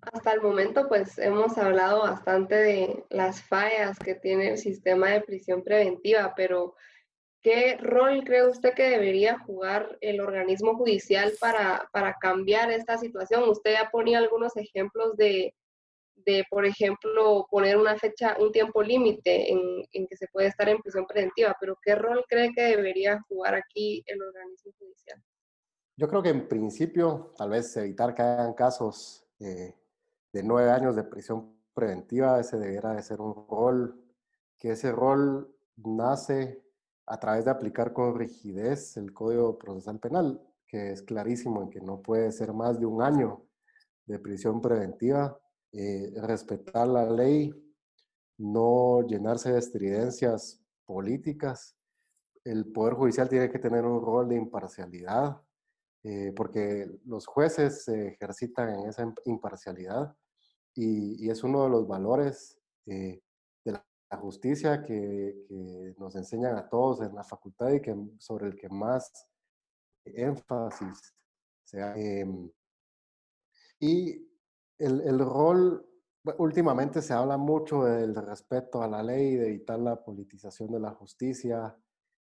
Hasta 0.00 0.32
el 0.32 0.40
momento, 0.40 0.88
pues 0.88 1.18
hemos 1.18 1.58
hablado 1.58 2.00
bastante 2.00 2.54
de 2.54 3.04
las 3.10 3.42
fallas 3.42 3.98
que 3.98 4.14
tiene 4.14 4.48
el 4.48 4.58
sistema 4.58 5.10
de 5.10 5.20
prisión 5.20 5.62
preventiva, 5.62 6.32
pero 6.34 6.74
¿Qué 7.42 7.78
rol 7.78 8.22
cree 8.24 8.46
usted 8.46 8.74
que 8.74 8.90
debería 8.90 9.38
jugar 9.38 9.96
el 10.02 10.20
organismo 10.20 10.76
judicial 10.76 11.32
para, 11.40 11.88
para 11.92 12.14
cambiar 12.20 12.70
esta 12.70 12.98
situación? 12.98 13.48
Usted 13.48 13.72
ya 13.72 13.90
ponía 13.90 14.18
algunos 14.18 14.54
ejemplos 14.56 15.16
de, 15.16 15.54
de 16.26 16.44
por 16.50 16.66
ejemplo, 16.66 17.46
poner 17.50 17.78
una 17.78 17.96
fecha, 17.96 18.36
un 18.38 18.52
tiempo 18.52 18.82
límite 18.82 19.52
en, 19.52 19.84
en, 19.92 20.06
que 20.06 20.16
se 20.16 20.28
puede 20.28 20.48
estar 20.48 20.68
en 20.68 20.82
prisión 20.82 21.06
preventiva, 21.06 21.56
pero 21.58 21.78
¿qué 21.82 21.94
rol 21.94 22.24
cree 22.28 22.52
que 22.54 22.62
debería 22.62 23.20
jugar 23.28 23.54
aquí 23.54 24.02
el 24.06 24.22
organismo 24.22 24.72
judicial? 24.78 25.22
Yo 25.96 26.08
creo 26.08 26.22
que 26.22 26.30
en 26.30 26.48
principio, 26.48 27.32
tal 27.36 27.50
vez 27.50 27.76
evitar 27.76 28.14
que 28.14 28.22
hayan 28.22 28.54
casos 28.54 29.26
eh, 29.38 29.74
de 30.32 30.42
nueve 30.42 30.70
años 30.70 30.96
de 30.96 31.04
prisión 31.04 31.58
preventiva, 31.74 32.38
ese 32.38 32.58
debería 32.58 32.90
de 32.90 33.02
ser 33.02 33.20
un 33.20 33.46
rol 33.48 34.02
que 34.58 34.72
ese 34.72 34.92
rol 34.92 35.54
nace 35.76 36.62
a 37.10 37.18
través 37.18 37.44
de 37.44 37.50
aplicar 37.50 37.92
con 37.92 38.16
rigidez 38.16 38.96
el 38.96 39.12
Código 39.12 39.58
Procesal 39.58 39.98
Penal, 39.98 40.40
que 40.68 40.92
es 40.92 41.02
clarísimo 41.02 41.60
en 41.60 41.68
que 41.68 41.80
no 41.80 42.00
puede 42.00 42.30
ser 42.30 42.52
más 42.52 42.78
de 42.78 42.86
un 42.86 43.02
año 43.02 43.44
de 44.06 44.20
prisión 44.20 44.60
preventiva, 44.60 45.36
eh, 45.72 46.12
respetar 46.22 46.86
la 46.86 47.10
ley, 47.10 47.52
no 48.38 49.02
llenarse 49.02 49.52
de 49.52 49.58
estridencias 49.58 50.62
políticas. 50.86 51.76
El 52.44 52.70
Poder 52.70 52.94
Judicial 52.94 53.28
tiene 53.28 53.50
que 53.50 53.58
tener 53.58 53.84
un 53.84 54.00
rol 54.00 54.28
de 54.28 54.36
imparcialidad, 54.36 55.42
eh, 56.04 56.32
porque 56.36 56.88
los 57.06 57.26
jueces 57.26 57.84
se 57.84 58.06
ejercitan 58.06 58.68
en 58.68 58.88
esa 58.88 59.12
imparcialidad 59.24 60.14
y, 60.74 61.28
es 61.28 61.42
uno 61.42 61.64
de 61.64 61.70
los 61.70 61.88
valores 61.88 62.56
eh, 62.86 63.20
la 64.10 64.16
justicia 64.18 64.82
que, 64.82 65.94
nos 65.98 66.16
enseñan 66.16 66.56
a 66.56 66.68
todos 66.68 67.00
en 67.02 67.14
la 67.14 67.22
facultad 67.22 67.70
y 67.70 67.80
que, 67.80 67.94
sobre 68.18 68.48
el 68.48 68.56
que 68.56 68.68
más 68.68 69.28
énfasis 70.04 71.14
se 71.64 71.82
hace. 71.82 72.20
Em, 72.20 72.50
y 73.78 74.28
el, 74.78 75.00
el, 75.02 75.18
rol, 75.20 75.86
últimamente 76.38 77.02
se 77.02 77.12
habla 77.12 77.36
mucho 77.36 77.84
del 77.84 78.14
respeto 78.14 78.82
a 78.82 78.88
la 78.88 79.02
ley, 79.02 79.36
de 79.36 79.48
evitar 79.48 79.78
la 79.78 80.02
politización 80.02 80.72
de 80.72 80.80
la 80.80 80.90
justicia, 80.90 81.76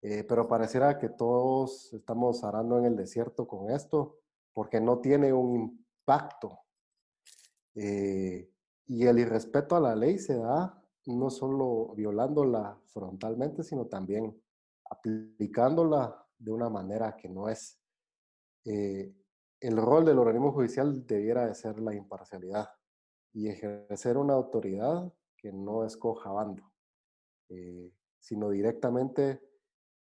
eh, 0.02 0.24
pero 0.24 0.48
pareciera 0.48 0.98
que 0.98 1.10
todos 1.10 1.94
estamos 1.94 2.44
arando 2.44 2.78
en 2.80 2.86
el 2.86 2.96
desierto 2.96 3.48
con 3.48 3.70
esto, 3.72 4.20
porque 4.54 4.80
no 4.80 5.00
tiene 5.00 5.34
un 5.34 5.56
impacto. 5.56 6.60
Eh, 7.76 8.50
y 8.88 9.06
el 9.06 9.20
irrespeto 9.20 9.76
a 9.76 9.82
la 9.82 9.96
ley 9.96 10.18
se 10.18 10.38
da 10.38 10.85
no 11.06 11.30
solo 11.30 11.94
violándola 11.96 12.80
frontalmente, 12.88 13.64
sino 13.64 13.86
también 13.86 14.42
aplicándola 14.90 16.26
de 16.38 16.52
una 16.52 16.70
manera 16.70 17.16
que 17.16 17.30
no 17.30 17.50
es. 17.50 17.80
Eh, 18.66 19.14
el 19.60 19.78
rol 19.78 20.06
del 20.06 20.20
organismo 20.20 20.52
judicial 20.52 21.06
debiera 21.06 21.46
de 21.48 21.56
ser 21.56 21.80
la 21.80 21.94
imparcialidad 21.94 22.70
y 23.34 23.50
ejercer 23.50 24.18
una 24.18 24.34
autoridad 24.34 25.12
que 25.38 25.52
no 25.52 25.86
escoja 25.86 26.32
bando, 26.32 26.72
eh, 27.50 27.92
sino 28.20 28.50
directamente 28.50 29.42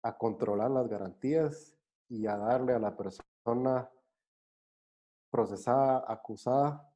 a 0.04 0.18
controlar 0.18 0.72
las 0.72 0.88
garantías 0.88 1.76
y 2.10 2.26
a 2.26 2.38
darle 2.38 2.74
a 2.74 2.80
la 2.80 2.96
persona 2.96 3.90
procesada, 5.30 6.06
acusada, 6.08 6.90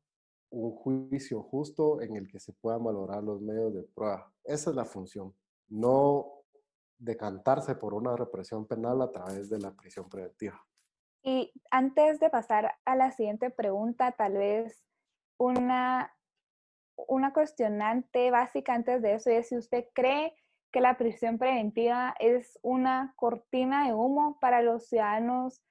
un 0.51 0.75
juicio 0.75 1.41
justo 1.41 2.01
en 2.01 2.15
el 2.15 2.27
que 2.27 2.39
se 2.39 2.53
puedan 2.53 2.83
valorar 2.83 3.23
los 3.23 3.41
medios 3.41 3.73
de 3.73 3.83
prueba. 3.83 4.31
Esa 4.43 4.69
es 4.69 4.75
la 4.75 4.85
función, 4.85 5.33
no 5.69 6.43
decantarse 6.97 7.75
por 7.75 7.93
una 7.93 8.15
represión 8.15 8.67
penal 8.67 9.01
a 9.01 9.11
través 9.11 9.49
de 9.49 9.59
la 9.59 9.71
prisión 9.71 10.07
preventiva. 10.07 10.61
Y 11.23 11.51
antes 11.71 12.19
de 12.19 12.29
pasar 12.29 12.75
a 12.85 12.95
la 12.95 13.11
siguiente 13.11 13.49
pregunta, 13.49 14.11
tal 14.11 14.33
vez 14.33 14.83
una, 15.37 16.13
una 17.07 17.33
cuestionante 17.33 18.29
básica 18.29 18.73
antes 18.73 19.01
de 19.01 19.15
eso 19.15 19.29
es 19.29 19.49
si 19.49 19.57
usted 19.57 19.85
cree 19.93 20.35
que 20.71 20.81
la 20.81 20.97
prisión 20.97 21.37
preventiva 21.37 22.15
es 22.19 22.59
una 22.61 23.13
cortina 23.17 23.87
de 23.87 23.93
humo 23.93 24.37
para 24.39 24.61
los 24.61 24.87
ciudadanos 24.87 25.61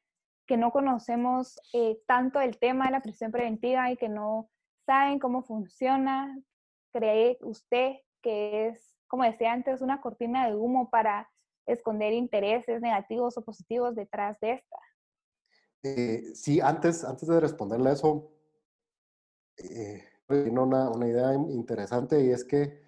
que 0.47 0.57
no 0.57 0.73
conocemos 0.73 1.61
eh, 1.73 2.01
tanto 2.07 2.41
el 2.41 2.59
tema 2.59 2.87
de 2.87 2.93
la 2.93 3.03
prisión 3.03 3.31
preventiva 3.31 3.91
y 3.91 3.97
que 3.97 4.09
no 4.09 4.51
saben 4.87 5.19
cómo 5.19 5.43
funciona, 5.43 6.39
¿cree 6.93 7.39
usted 7.43 7.97
que 8.23 8.69
es, 8.69 8.97
como 9.09 9.25
decía 9.25 9.53
antes, 9.53 9.81
una 9.81 10.01
cortina 10.01 10.47
de 10.47 10.55
humo 10.55 10.91
para 10.91 11.31
esconder 11.67 12.13
intereses 12.13 12.81
negativos 12.81 13.37
o 13.39 13.45
positivos 13.45 13.95
detrás 13.95 14.39
de 14.41 14.53
esta? 14.53 14.77
Eh, 15.83 16.35
sí, 16.35 16.61
antes, 16.61 17.05
antes 17.05 17.29
de 17.29 17.41
responderle 17.41 17.91
a 17.91 17.93
eso, 17.95 18.31
eh, 19.57 20.05
una, 20.29 20.91
una 20.91 21.09
idea 21.09 21.35
interesante 21.35 22.23
y 22.23 22.31
es 22.31 22.45
que 22.45 22.83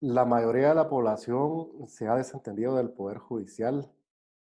la 0.00 0.24
mayoría 0.24 0.70
de 0.70 0.74
la 0.74 0.88
población 0.88 1.88
se 1.88 2.06
ha 2.06 2.16
desentendido 2.16 2.76
del 2.76 2.90
poder 2.90 3.18
judicial 3.18 3.92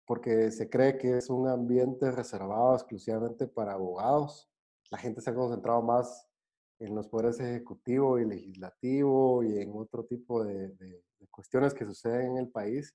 porque 0.05 0.51
se 0.51 0.71
cree 0.71 0.97
que 0.97 1.19
es 1.19 1.29
un 1.29 1.49
ambiente 1.49 2.11
reservado 2.11 2.75
exclusivamente 2.75 3.47
para 3.47 3.75
abogados 3.75 4.51
la 4.91 4.99
gente 4.99 5.21
se 5.21 5.31
ha 5.31 5.35
concentrado 5.35 5.83
más 5.83 6.27
en 6.79 6.95
los 6.95 7.09
poderes 7.09 7.41
ejecutivo 7.41 8.19
y 8.19 8.25
legislativo 8.25 9.43
y 9.43 9.59
en 9.59 9.73
otro 9.75 10.05
tipo 10.05 10.45
de, 10.45 11.03
cuestiones 11.31 11.75
que 11.75 11.85
suceden 11.85 12.33
en 12.33 12.39
el 12.39 12.49
país. 12.49 12.95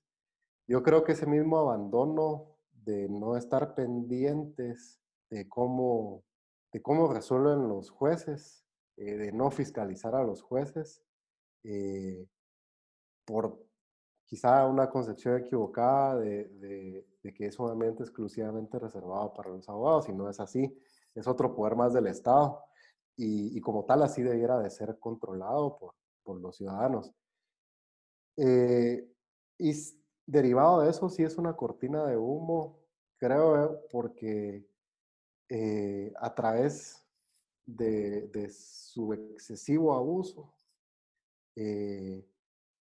Yo 0.66 0.82
creo 0.82 1.04
que 1.04 1.12
ese 1.12 1.26
mismo 1.26 1.58
abandono 1.58 2.56
de 2.72 3.08
no 3.08 3.36
estar 3.36 3.74
pendientes 3.74 5.00
de 5.30 5.48
cómo, 5.48 6.24
de 6.72 6.82
cómo 6.82 7.12
resuelven 7.12 7.68
los 7.68 7.90
jueces, 7.90 8.66
eh, 8.96 9.16
de 9.16 9.32
no 9.32 9.50
fiscalizar 9.50 10.14
a 10.14 10.22
los 10.22 10.42
jueces, 10.42 11.02
eh, 11.62 12.26
por 13.24 13.62
quizá 14.26 14.66
una 14.66 14.90
concepción 14.90 15.38
equivocada 15.38 16.18
de, 16.18 16.48
de, 16.48 17.06
de, 17.22 17.34
que 17.34 17.46
es 17.46 17.58
un 17.58 17.70
ambiente 17.70 18.02
exclusivamente 18.02 18.78
reservado 18.78 19.32
para 19.32 19.50
los 19.50 19.68
abogados, 19.68 20.08
y 20.08 20.12
no 20.12 20.28
es 20.28 20.40
así 20.40 20.74
es 21.14 21.26
otro 21.26 21.54
poder 21.54 21.76
más 21.76 21.92
del 21.92 22.06
Estado 22.06 22.60
y, 23.16 23.60
como 23.60 23.84
tal 23.84 24.02
así 24.02 24.22
debiera 24.22 24.58
de 24.58 24.70
ser 24.70 24.98
controlado 24.98 25.78
por, 25.78 25.94
por 26.22 26.40
los 26.40 26.56
ciudadanos. 26.56 27.12
Eh, 28.36 29.08
y 29.58 29.72
derivado 30.26 30.80
de 30.80 30.90
eso, 30.90 31.08
sí 31.08 31.22
es 31.22 31.38
una 31.38 31.54
cortina 31.54 32.04
de 32.06 32.16
humo, 32.16 32.80
creo, 33.18 33.80
porque 33.90 34.66
eh, 35.48 36.12
a 36.16 36.34
través 36.34 37.06
de, 37.66 38.28
de, 38.28 38.50
su 38.50 39.12
excesivo 39.12 39.94
abuso, 39.94 40.52
eh, 41.56 42.26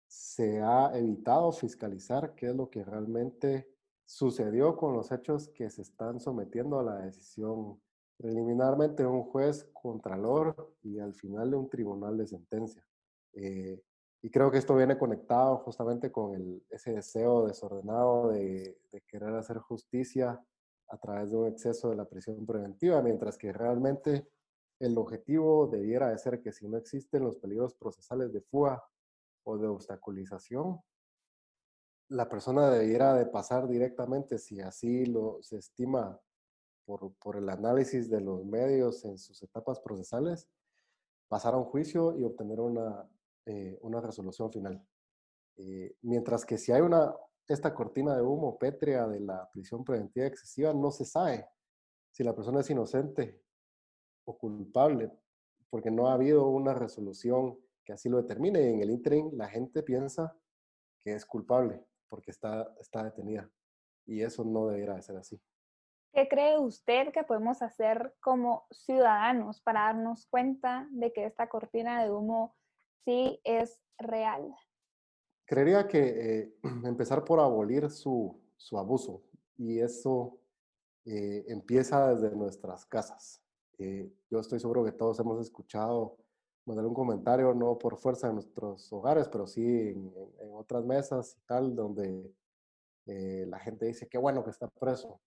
se 0.07 0.61
ha 0.61 0.97
evitado 0.97 1.53
fiscalizar 1.53 2.35
qué 2.35 2.51
es 2.51 2.55
lo 2.55 2.71
que 2.71 2.85
realmente 2.85 3.69
sucedió 4.05 4.77
con 4.77 4.93
los 4.93 5.13
hechos 5.13 5.49
que 5.49 5.71
se 5.71 5.83
están 5.83 6.19
sometiendo 6.19 6.81
a 6.81 6.83
la 6.83 6.97
decisión 6.97 7.81
preliminarmente 8.21 9.07
un 9.07 9.23
juez 9.23 9.71
contralor 9.73 10.75
y 10.83 10.99
al 10.99 11.15
final 11.15 11.51
de 11.51 11.57
un 11.57 11.71
tribunal 11.71 12.19
de 12.19 12.27
sentencia. 12.27 12.85
Eh, 13.33 13.83
y 14.23 14.31
creo 14.31 14.51
que 14.51 14.59
esto 14.59 14.77
viene 14.77 14.99
conectado 14.99 15.57
justamente 15.59 16.13
con 16.13 16.35
el, 16.35 16.63
ese 16.69 16.93
deseo 16.93 17.47
desordenado 17.47 18.29
de, 18.29 18.79
de, 18.93 19.01
querer 19.09 19.35
hacer 19.35 19.59
justicia 19.59 20.39
a 20.89 20.99
través 20.99 21.31
de 21.31 21.37
un 21.39 21.47
exceso 21.47 21.89
de 21.89 21.97
la 21.97 22.05
prisión 22.05 22.45
preventiva, 22.45 23.01
mientras 23.01 23.39
que 23.39 23.53
realmente 23.53 24.29
el 24.79 24.99
objetivo 24.99 25.69
debiera 25.69 26.11
de 26.11 26.19
ser 26.19 26.43
que 26.43 26.53
si 26.53 26.69
no 26.69 26.77
existen 26.77 27.25
los 27.25 27.39
peligros 27.39 27.75
procesales 27.75 28.33
de 28.33 28.43
fuga 28.43 28.85
o 29.45 29.57
de 29.57 29.69
obstaculización, 29.69 30.79
la 32.09 32.29
persona 32.29 32.69
debiera 32.69 33.15
de 33.15 33.25
pasar 33.25 33.67
directamente, 33.69 34.37
si 34.39 34.61
así 34.61 35.07
lo 35.07 35.39
se 35.41 35.59
estima 35.59 36.21
por, 36.99 37.37
el 37.37 37.49
análisis 37.49 38.11
de 38.11 38.21
los 38.21 38.45
medios 38.45 39.05
en 39.05 39.19
sus 39.19 39.43
etapas 39.43 39.79
procesales, 39.81 40.49
pasar 41.29 41.55
a 41.55 41.59
un 41.59 41.65
juicio 41.65 42.17
y 42.19 42.25
obtener 42.25 42.61
una, 42.61 43.09
eh, 43.47 43.79
una 43.83 44.01
resolución 44.01 44.51
final. 44.51 44.85
Eh, 45.57 45.97
mientras 46.03 46.45
que 46.45 46.59
si 46.59 46.73
hay 46.73 46.81
una, 46.81 47.15
esta 47.47 47.75
cortina 47.75 48.17
de 48.17 48.23
humo 48.23 48.59
pétrea 48.59 49.07
de 49.07 49.21
la 49.21 49.49
prisión 49.53 49.85
preventiva 49.85 50.27
excesiva, 50.27 50.73
no 50.73 50.91
se 50.91 51.05
sabe 51.05 51.47
si 52.11 52.25
la 52.25 52.35
persona 52.35 52.61
es 52.61 52.71
inocente 52.71 53.41
o 54.25 54.37
culpable, 54.37 55.13
porque 55.69 55.91
no 55.91 56.09
ha 56.09 56.15
habido 56.15 56.49
una 56.49 56.75
resolución 56.75 57.59
que 57.85 57.93
así 57.93 58.09
lo 58.09 58.21
determine. 58.21 58.63
Y 58.63 58.75
en 58.75 58.81
el 58.83 58.91
interim 58.91 59.31
la 59.35 59.49
gente 59.49 59.83
piensa 59.83 60.37
que 61.03 61.15
es 61.15 61.25
culpable 61.25 61.85
porque 62.09 62.33
está, 62.33 62.75
está 62.81 63.05
detenida. 63.05 63.49
Y 64.07 64.23
eso 64.23 64.45
no 64.45 64.67
debería 64.67 64.95
de 64.95 65.03
ser 65.03 65.17
así. 65.17 65.41
¿Qué 66.13 66.29
cree 66.29 66.59
usted 66.59 67.13
que 67.13 67.23
podemos 67.23 67.63
hacer 67.63 68.15
como 68.21 68.67
ciudadanos 68.73 69.61
para 69.61 69.83
darnos 69.83 70.27
cuenta 70.27 70.89
de 70.91 71.13
que 71.13 71.25
esta 71.25 71.49
cortina 71.49 72.03
de 72.03 72.11
humo 72.11 72.57
sí 73.05 73.41
es 73.45 73.81
real? 73.97 74.53
Creería 75.45 75.87
que 75.87 75.99
eh, 76.41 76.55
empezar 76.85 77.25
por 77.25 77.39
abolir 77.39 77.89
su, 77.91 78.41
su 78.57 78.77
abuso 78.77 79.23
y 79.57 79.79
eso 79.79 80.41
eh, 81.05 81.45
empieza 81.47 82.13
desde 82.13 82.35
nuestras 82.37 82.85
casas. 82.87 83.41
Eh, 83.79 84.13
yo 84.29 84.41
estoy 84.41 84.59
seguro 84.59 84.85
que 84.85 84.93
todos 84.93 85.19
hemos 85.21 85.41
escuchado 85.41 86.17
mandar 86.67 86.87
un 86.87 86.95
comentario, 86.95 87.55
no 87.55 87.79
por 87.79 87.97
fuerza 87.99 88.29
en 88.29 88.35
nuestros 88.35 88.93
hogares, 88.93 89.29
pero 89.29 89.47
sí 89.47 89.63
en, 89.63 90.13
en 90.41 90.55
otras 90.55 90.85
mesas 90.85 91.37
y 91.39 91.47
tal, 91.47 91.75
donde 91.75 92.35
la 93.07 93.59
gente 93.59 93.87
dice, 93.87 94.09
qué 94.09 94.19
bueno 94.19 94.45
que 94.45 94.51
está 94.51 94.69
preso, 94.69 95.21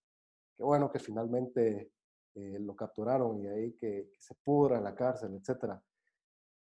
qué 0.56 0.64
bueno 0.64 0.92
que 0.92 1.00
finalmente 1.00 1.92
eh, 2.36 2.58
lo 2.60 2.76
capturaron 2.76 3.40
y 3.40 3.48
ahí 3.48 3.74
que, 3.74 4.12
se 4.18 4.34
pudra 4.36 4.78
en 4.78 4.84
la 4.84 4.96
cárcel, 4.96 5.36
etc. 5.36 5.74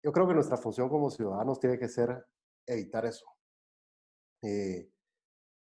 Yo 0.02 0.12
creo 0.12 0.28
que 0.28 0.34
nuestra 0.34 0.56
función 0.56 0.88
como 0.88 1.10
ciudadanos 1.10 1.58
tiene 1.58 1.78
que 1.78 1.88
ser 1.88 2.24
evitar 2.66 3.06
eso. 3.06 3.26
Eh, 4.42 4.90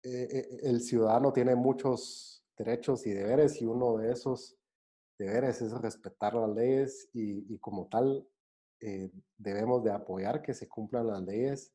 el 0.03 0.81
ciudadano 0.81 1.33
tiene 1.33 1.55
muchos 1.55 2.43
derechos 2.57 3.05
y 3.07 3.11
deberes 3.11 3.59
y 3.61 3.65
uno 3.65 3.97
de 3.97 4.11
esos 4.11 4.57
deberes 5.17 5.61
es 5.61 5.71
respetar 5.73 6.33
las 6.35 6.49
leyes 6.49 7.09
y, 7.13 7.57
como 7.59 7.87
tal 7.87 8.27
debemos 9.37 9.83
de 9.83 9.91
apoyar 9.91 10.41
que 10.41 10.55
se 10.55 10.67
cumplan 10.67 11.05
las 11.05 11.21
leyes 11.21 11.71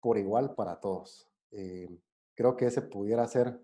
por 0.00 0.18
igual 0.18 0.54
para 0.54 0.78
todos. 0.78 1.28
creo 1.50 2.56
que 2.56 2.66
ese 2.66 2.82
pudiera 2.82 3.26
ser 3.26 3.60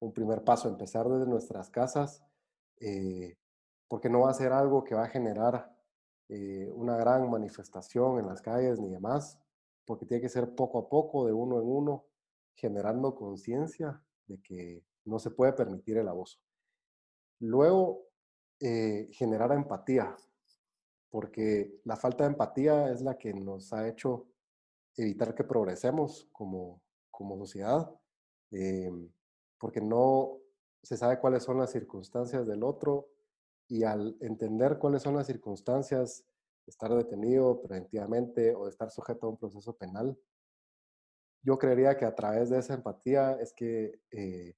un 0.00 0.12
primer 0.12 0.42
paso, 0.42 0.68
empezar 0.68 1.08
desde 1.08 1.26
nuestras 1.26 1.70
casas, 1.70 2.24
porque 3.88 4.08
no 4.08 4.20
va 4.20 4.30
a 4.30 4.34
ser 4.34 4.52
algo 4.52 4.84
que 4.84 4.94
va 4.94 5.04
a 5.04 5.08
generar 5.08 5.70
eh, 6.32 6.70
una 6.72 6.96
gran 6.96 7.28
manifestación 7.28 8.20
en 8.20 8.28
las 8.28 8.40
calles 8.40 8.78
ni 8.78 8.88
demás, 8.88 9.36
porque 9.84 10.06
tiene 10.06 10.20
que 10.20 10.28
ser 10.28 10.54
poco 10.54 10.78
a 10.78 10.88
poco, 10.88 11.26
de 11.26 11.32
uno 11.32 11.60
en 11.60 11.66
uno, 11.66 12.06
generando 12.54 13.16
conciencia 13.16 14.00
de 14.28 14.40
que 14.40 14.84
no 15.06 15.18
se 15.18 15.32
puede 15.32 15.52
permitir 15.54 15.98
el 15.98 16.06
abuso. 16.06 16.38
Luego, 17.40 18.06
eh, 18.60 19.08
generar 19.10 19.50
empatía, 19.50 20.14
porque 21.10 21.80
la 21.82 21.96
falta 21.96 22.22
de 22.22 22.30
empatía 22.30 22.92
es 22.92 23.02
la 23.02 23.18
que 23.18 23.34
nos 23.34 23.72
ha 23.72 23.88
hecho 23.88 24.28
evitar 24.96 25.34
que 25.34 25.42
progresemos 25.42 26.28
como, 26.30 26.80
como 27.10 27.36
sociedad, 27.38 27.90
em, 28.52 29.10
porque 29.60 29.80
no 29.80 30.38
se 30.82 30.96
sabe 30.96 31.20
cuáles 31.20 31.44
son 31.44 31.58
las 31.58 31.70
circunstancias 31.70 32.46
del 32.46 32.64
otro, 32.64 33.10
y 33.68 33.84
al 33.84 34.16
entender 34.20 34.78
cuáles 34.78 35.02
son 35.02 35.14
las 35.14 35.28
circunstancias 35.28 36.24
de 36.66 36.70
estar 36.70 36.92
detenido 36.92 37.62
preventivamente 37.62 38.52
o 38.54 38.64
de 38.64 38.70
estar 38.70 38.90
sujeto 38.90 39.26
a 39.26 39.30
un 39.30 39.38
proceso 39.38 39.76
penal, 39.76 40.18
yo 41.42 41.56
creería 41.56 41.96
que 41.96 42.04
a 42.04 42.14
través 42.14 42.50
de 42.50 42.58
esa 42.58 42.74
empatía 42.74 43.38
es 43.40 43.52
que 43.52 44.00
eh, 44.10 44.56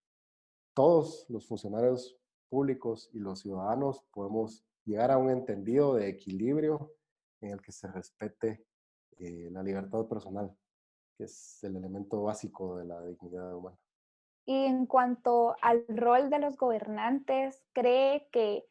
todos 0.74 1.26
los 1.28 1.46
funcionarios 1.46 2.18
públicos 2.48 3.10
y 3.12 3.18
los 3.18 3.40
ciudadanos 3.40 4.02
podemos 4.12 4.64
llegar 4.84 5.10
a 5.10 5.18
un 5.18 5.30
entendido 5.30 5.94
de 5.94 6.08
equilibrio 6.08 6.94
en 7.42 7.50
el 7.50 7.60
que 7.60 7.72
se 7.72 7.88
respete 7.88 8.64
eh, 9.18 9.50
la 9.50 9.62
libertad 9.62 10.06
personal, 10.08 10.56
que 11.18 11.24
es 11.24 11.62
el 11.64 11.76
elemento 11.76 12.22
básico 12.22 12.78
de 12.78 12.86
la 12.86 13.02
dignidad 13.02 13.54
humana. 13.54 13.78
Y 14.44 14.66
en 14.66 14.86
cuanto 14.86 15.56
al 15.62 15.84
rol 15.88 16.30
de 16.30 16.38
los 16.38 16.56
gobernantes, 16.56 17.62
¿cree 17.72 18.28
que 18.32 18.64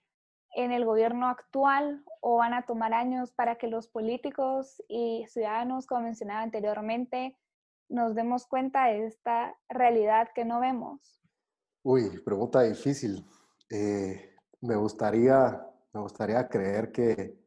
en 0.54 0.72
el 0.72 0.86
gobierno 0.86 1.28
actual 1.28 2.04
o 2.20 2.38
van 2.38 2.54
a 2.54 2.66
tomar 2.66 2.94
años 2.94 3.32
para 3.32 3.58
que 3.58 3.68
los 3.68 3.88
políticos 3.88 4.84
y 4.88 5.26
ciudadanos, 5.28 5.88
como 5.88 6.02
mencionaba 6.02 6.42
anteriormente, 6.42 7.38
nos 7.90 8.16
demos 8.16 8.48
cuenta 8.48 8.86
de 8.86 9.08
esta 9.08 9.56
realidad 9.70 10.30
que 10.34 10.46
no 10.46 10.60
vemos? 10.60 11.22
Uy, 11.84 12.20
pregunta 12.24 12.62
difícil. 12.62 13.26
Eh, 13.70 14.36
me, 14.62 14.76
gustaría, 14.76 15.66
me 15.94 16.02
gustaría 16.02 16.48
creer 16.48 16.92
que, 16.92 17.40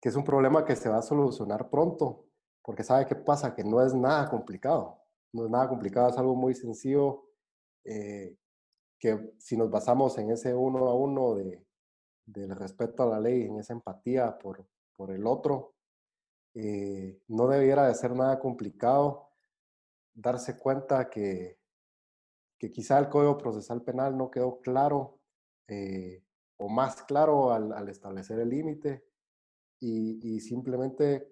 que 0.00 0.08
es 0.08 0.16
un 0.16 0.24
problema 0.24 0.64
que 0.64 0.76
se 0.76 0.88
va 0.88 0.98
a 0.98 1.02
solucionar 1.02 1.68
pronto, 1.68 2.26
porque 2.62 2.84
sabe 2.84 3.06
qué 3.06 3.16
pasa, 3.16 3.54
que 3.54 3.64
no 3.64 3.84
es 3.84 3.92
nada 3.92 4.28
complicado. 4.30 5.03
No 5.34 5.44
es 5.44 5.50
nada 5.50 5.68
complicado, 5.68 6.08
es 6.08 6.16
algo 6.16 6.34
muy 6.34 6.54
sencillo, 6.54 7.24
eh, 7.84 8.36
que 8.98 9.34
si 9.38 9.56
nos 9.56 9.68
basamos 9.68 10.16
en 10.18 10.30
ese 10.30 10.54
uno 10.54 10.88
a 10.88 10.94
uno 10.94 11.34
de, 11.34 11.66
del 12.24 12.56
respeto 12.56 13.02
a 13.02 13.06
la 13.06 13.20
ley, 13.20 13.42
en 13.42 13.58
esa 13.58 13.72
empatía 13.72 14.38
por, 14.38 14.66
por 14.96 15.10
el 15.10 15.26
otro, 15.26 15.74
eh, 16.54 17.20
no 17.28 17.48
debiera 17.48 17.88
de 17.88 17.94
ser 17.94 18.14
nada 18.14 18.38
complicado 18.38 19.28
darse 20.14 20.56
cuenta 20.56 21.10
que, 21.10 21.58
que 22.56 22.70
quizá 22.70 22.98
el 22.98 23.08
Código 23.08 23.36
Procesal 23.36 23.82
Penal 23.82 24.16
no 24.16 24.30
quedó 24.30 24.60
claro 24.60 25.18
eh, 25.66 26.22
o 26.56 26.68
más 26.68 27.02
claro 27.02 27.52
al, 27.52 27.72
al 27.72 27.88
establecer 27.88 28.38
el 28.38 28.50
límite 28.50 29.04
y, 29.80 30.36
y, 30.36 30.40
simplemente 30.40 31.28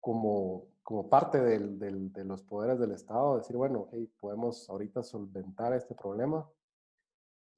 como, 0.00 0.66
como 0.88 1.06
parte 1.06 1.38
de 1.38 2.24
los 2.24 2.42
poderes 2.44 2.78
del 2.78 2.92
Estado 2.92 3.36
decir, 3.36 3.54
bueno, 3.54 3.90
hey, 3.92 4.10
podemos 4.18 4.70
ahorita 4.70 5.02
solventar 5.02 5.74
este 5.74 5.94
problema 5.94 6.50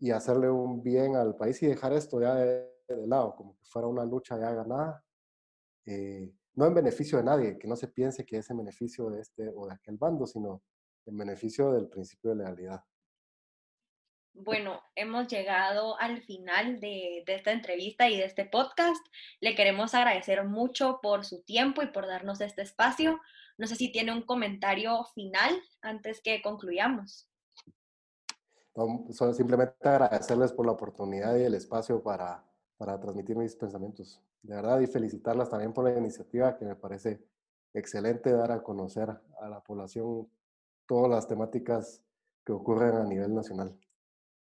y 0.00 0.10
hacerle 0.10 0.50
un 0.50 0.82
bien 0.82 1.14
al 1.14 1.36
país 1.36 1.62
y 1.62 1.68
dejar 1.68 1.92
esto 1.92 2.20
ya 2.20 2.34
de, 2.34 2.66
lado, 3.06 3.36
como 3.36 3.56
que 3.56 3.64
fuera 3.66 3.86
una 3.86 4.04
lucha 4.04 4.36
ya 4.36 4.52
ganada, 4.52 5.04
eh, 5.86 6.34
no 6.54 6.66
en 6.66 6.74
beneficio 6.74 7.18
de 7.18 7.24
nadie, 7.24 7.56
que 7.56 7.68
no 7.68 7.76
se 7.76 7.86
piense 7.86 8.26
que 8.26 8.38
es 8.38 8.50
en 8.50 8.56
beneficio 8.56 9.08
de 9.10 9.20
este 9.20 9.48
o 9.54 9.68
de 9.68 9.74
aquel 9.74 9.96
bando, 9.96 10.26
sino 10.26 10.64
en 11.06 11.16
beneficio 11.16 11.70
del 11.70 11.88
principio 11.88 12.30
de 12.30 12.36
legalidad. 12.38 12.82
Bueno, 14.42 14.82
hemos 14.94 15.28
llegado 15.28 15.98
al 15.98 16.22
final 16.22 16.80
de, 16.80 17.22
de, 17.26 17.34
esta 17.34 17.52
entrevista 17.52 18.08
y 18.08 18.16
de 18.16 18.24
este 18.24 18.44
podcast. 18.44 19.04
Le 19.40 19.54
queremos 19.54 19.94
agradecer 19.94 20.44
mucho 20.44 20.98
por 21.02 21.24
su 21.24 21.42
tiempo 21.42 21.82
y 21.82 21.88
por 21.88 22.06
darnos 22.06 22.40
este 22.40 22.62
espacio. 22.62 23.20
No 23.58 23.66
sé 23.66 23.76
si 23.76 23.92
tiene 23.92 24.12
un 24.12 24.22
comentario 24.22 25.04
final 25.14 25.60
antes 25.82 26.20
que 26.22 26.42
concluyamos 26.42 27.30
solo 29.10 29.34
simplemente 29.34 29.76
agradecerles 29.88 30.52
por 30.52 30.66
la 30.66 30.72
oportunidad 30.72 31.36
y 31.36 31.42
el 31.42 31.54
espacio 31.54 32.02
para, 32.02 32.44
para 32.76 32.98
transmitir 32.98 33.36
mis 33.36 33.54
pensamientos. 33.56 34.22
De 34.42 34.54
verdad, 34.54 34.80
y 34.80 34.86
felicitarlas 34.86 35.50
también 35.50 35.72
por 35.72 35.84
la 35.84 35.98
iniciativa 35.98 36.56
que 36.56 36.64
me 36.64 36.76
parece 36.76 37.22
excelente 37.74 38.32
dar 38.32 38.52
a 38.52 38.62
conocer 38.62 39.10
a 39.40 39.48
la 39.48 39.60
población 39.60 40.28
todas 40.86 41.10
las 41.10 41.28
temáticas 41.28 42.02
que 42.44 42.52
ocurren 42.52 42.96
a 42.96 43.04
nivel 43.04 43.34
nacional. 43.34 43.76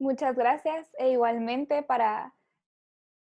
Muchas 0.01 0.35
gracias 0.35 0.89
e 0.99 1.11
igualmente 1.11 1.83
para 1.83 2.35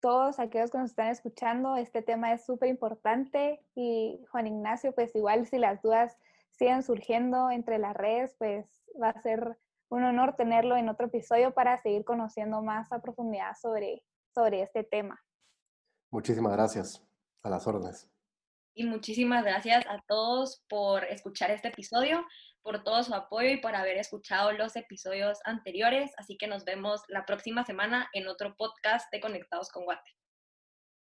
todos 0.01 0.41
aquellos 0.41 0.73
que 0.73 0.79
nos 0.79 0.91
están 0.91 1.07
escuchando, 1.07 1.77
este 1.77 2.03
tema 2.03 2.33
es 2.33 2.45
súper 2.45 2.69
importante 2.69 3.65
y 3.77 4.23
Juan 4.31 4.49
Ignacio, 4.49 4.93
pues 4.93 5.15
igual 5.15 5.47
si 5.47 5.57
las 5.57 5.81
dudas 5.83 6.19
siguen 6.51 6.83
surgiendo 6.83 7.49
entre 7.51 7.79
las 7.79 7.95
redes, 7.95 8.35
pues 8.39 8.67
va 9.01 9.11
a 9.11 9.23
ser 9.23 9.57
un 9.89 10.03
honor 10.03 10.35
tenerlo 10.35 10.77
en 10.77 10.89
otro 10.89 11.07
episodio 11.07 11.55
para 11.55 11.81
seguir 11.81 12.05
conociendo 12.05 12.61
más 12.61 12.91
a 12.93 13.01
profundidad 13.01 13.55
sobre, 13.55 14.03
sobre 14.35 14.63
este 14.63 14.83
tema. 14.83 15.23
Muchísimas 16.11 16.53
gracias. 16.53 17.07
A 17.45 17.51
las 17.51 17.67
órdenes. 17.69 18.13
Y 18.75 18.85
muchísimas 18.85 19.45
gracias 19.45 19.87
a 19.87 20.01
todos 20.09 20.65
por 20.69 21.05
escuchar 21.05 21.51
este 21.53 21.69
episodio, 21.69 22.27
por 22.61 22.83
todo 22.83 23.05
su 23.05 23.15
apoyo 23.15 23.51
y 23.51 23.59
por 23.59 23.77
haber 23.77 23.99
escuchado 23.99 24.53
los 24.53 24.75
episodios 24.75 25.39
anteriores. 25.45 26.13
Así 26.17 26.37
que 26.37 26.49
nos 26.49 26.65
vemos 26.65 27.03
la 27.09 27.25
próxima 27.25 27.65
semana 27.65 28.09
en 28.13 28.27
otro 28.27 28.57
podcast 28.57 29.11
de 29.13 29.21
Conectados 29.21 29.71
con 29.71 29.85
Guate. 29.85 30.24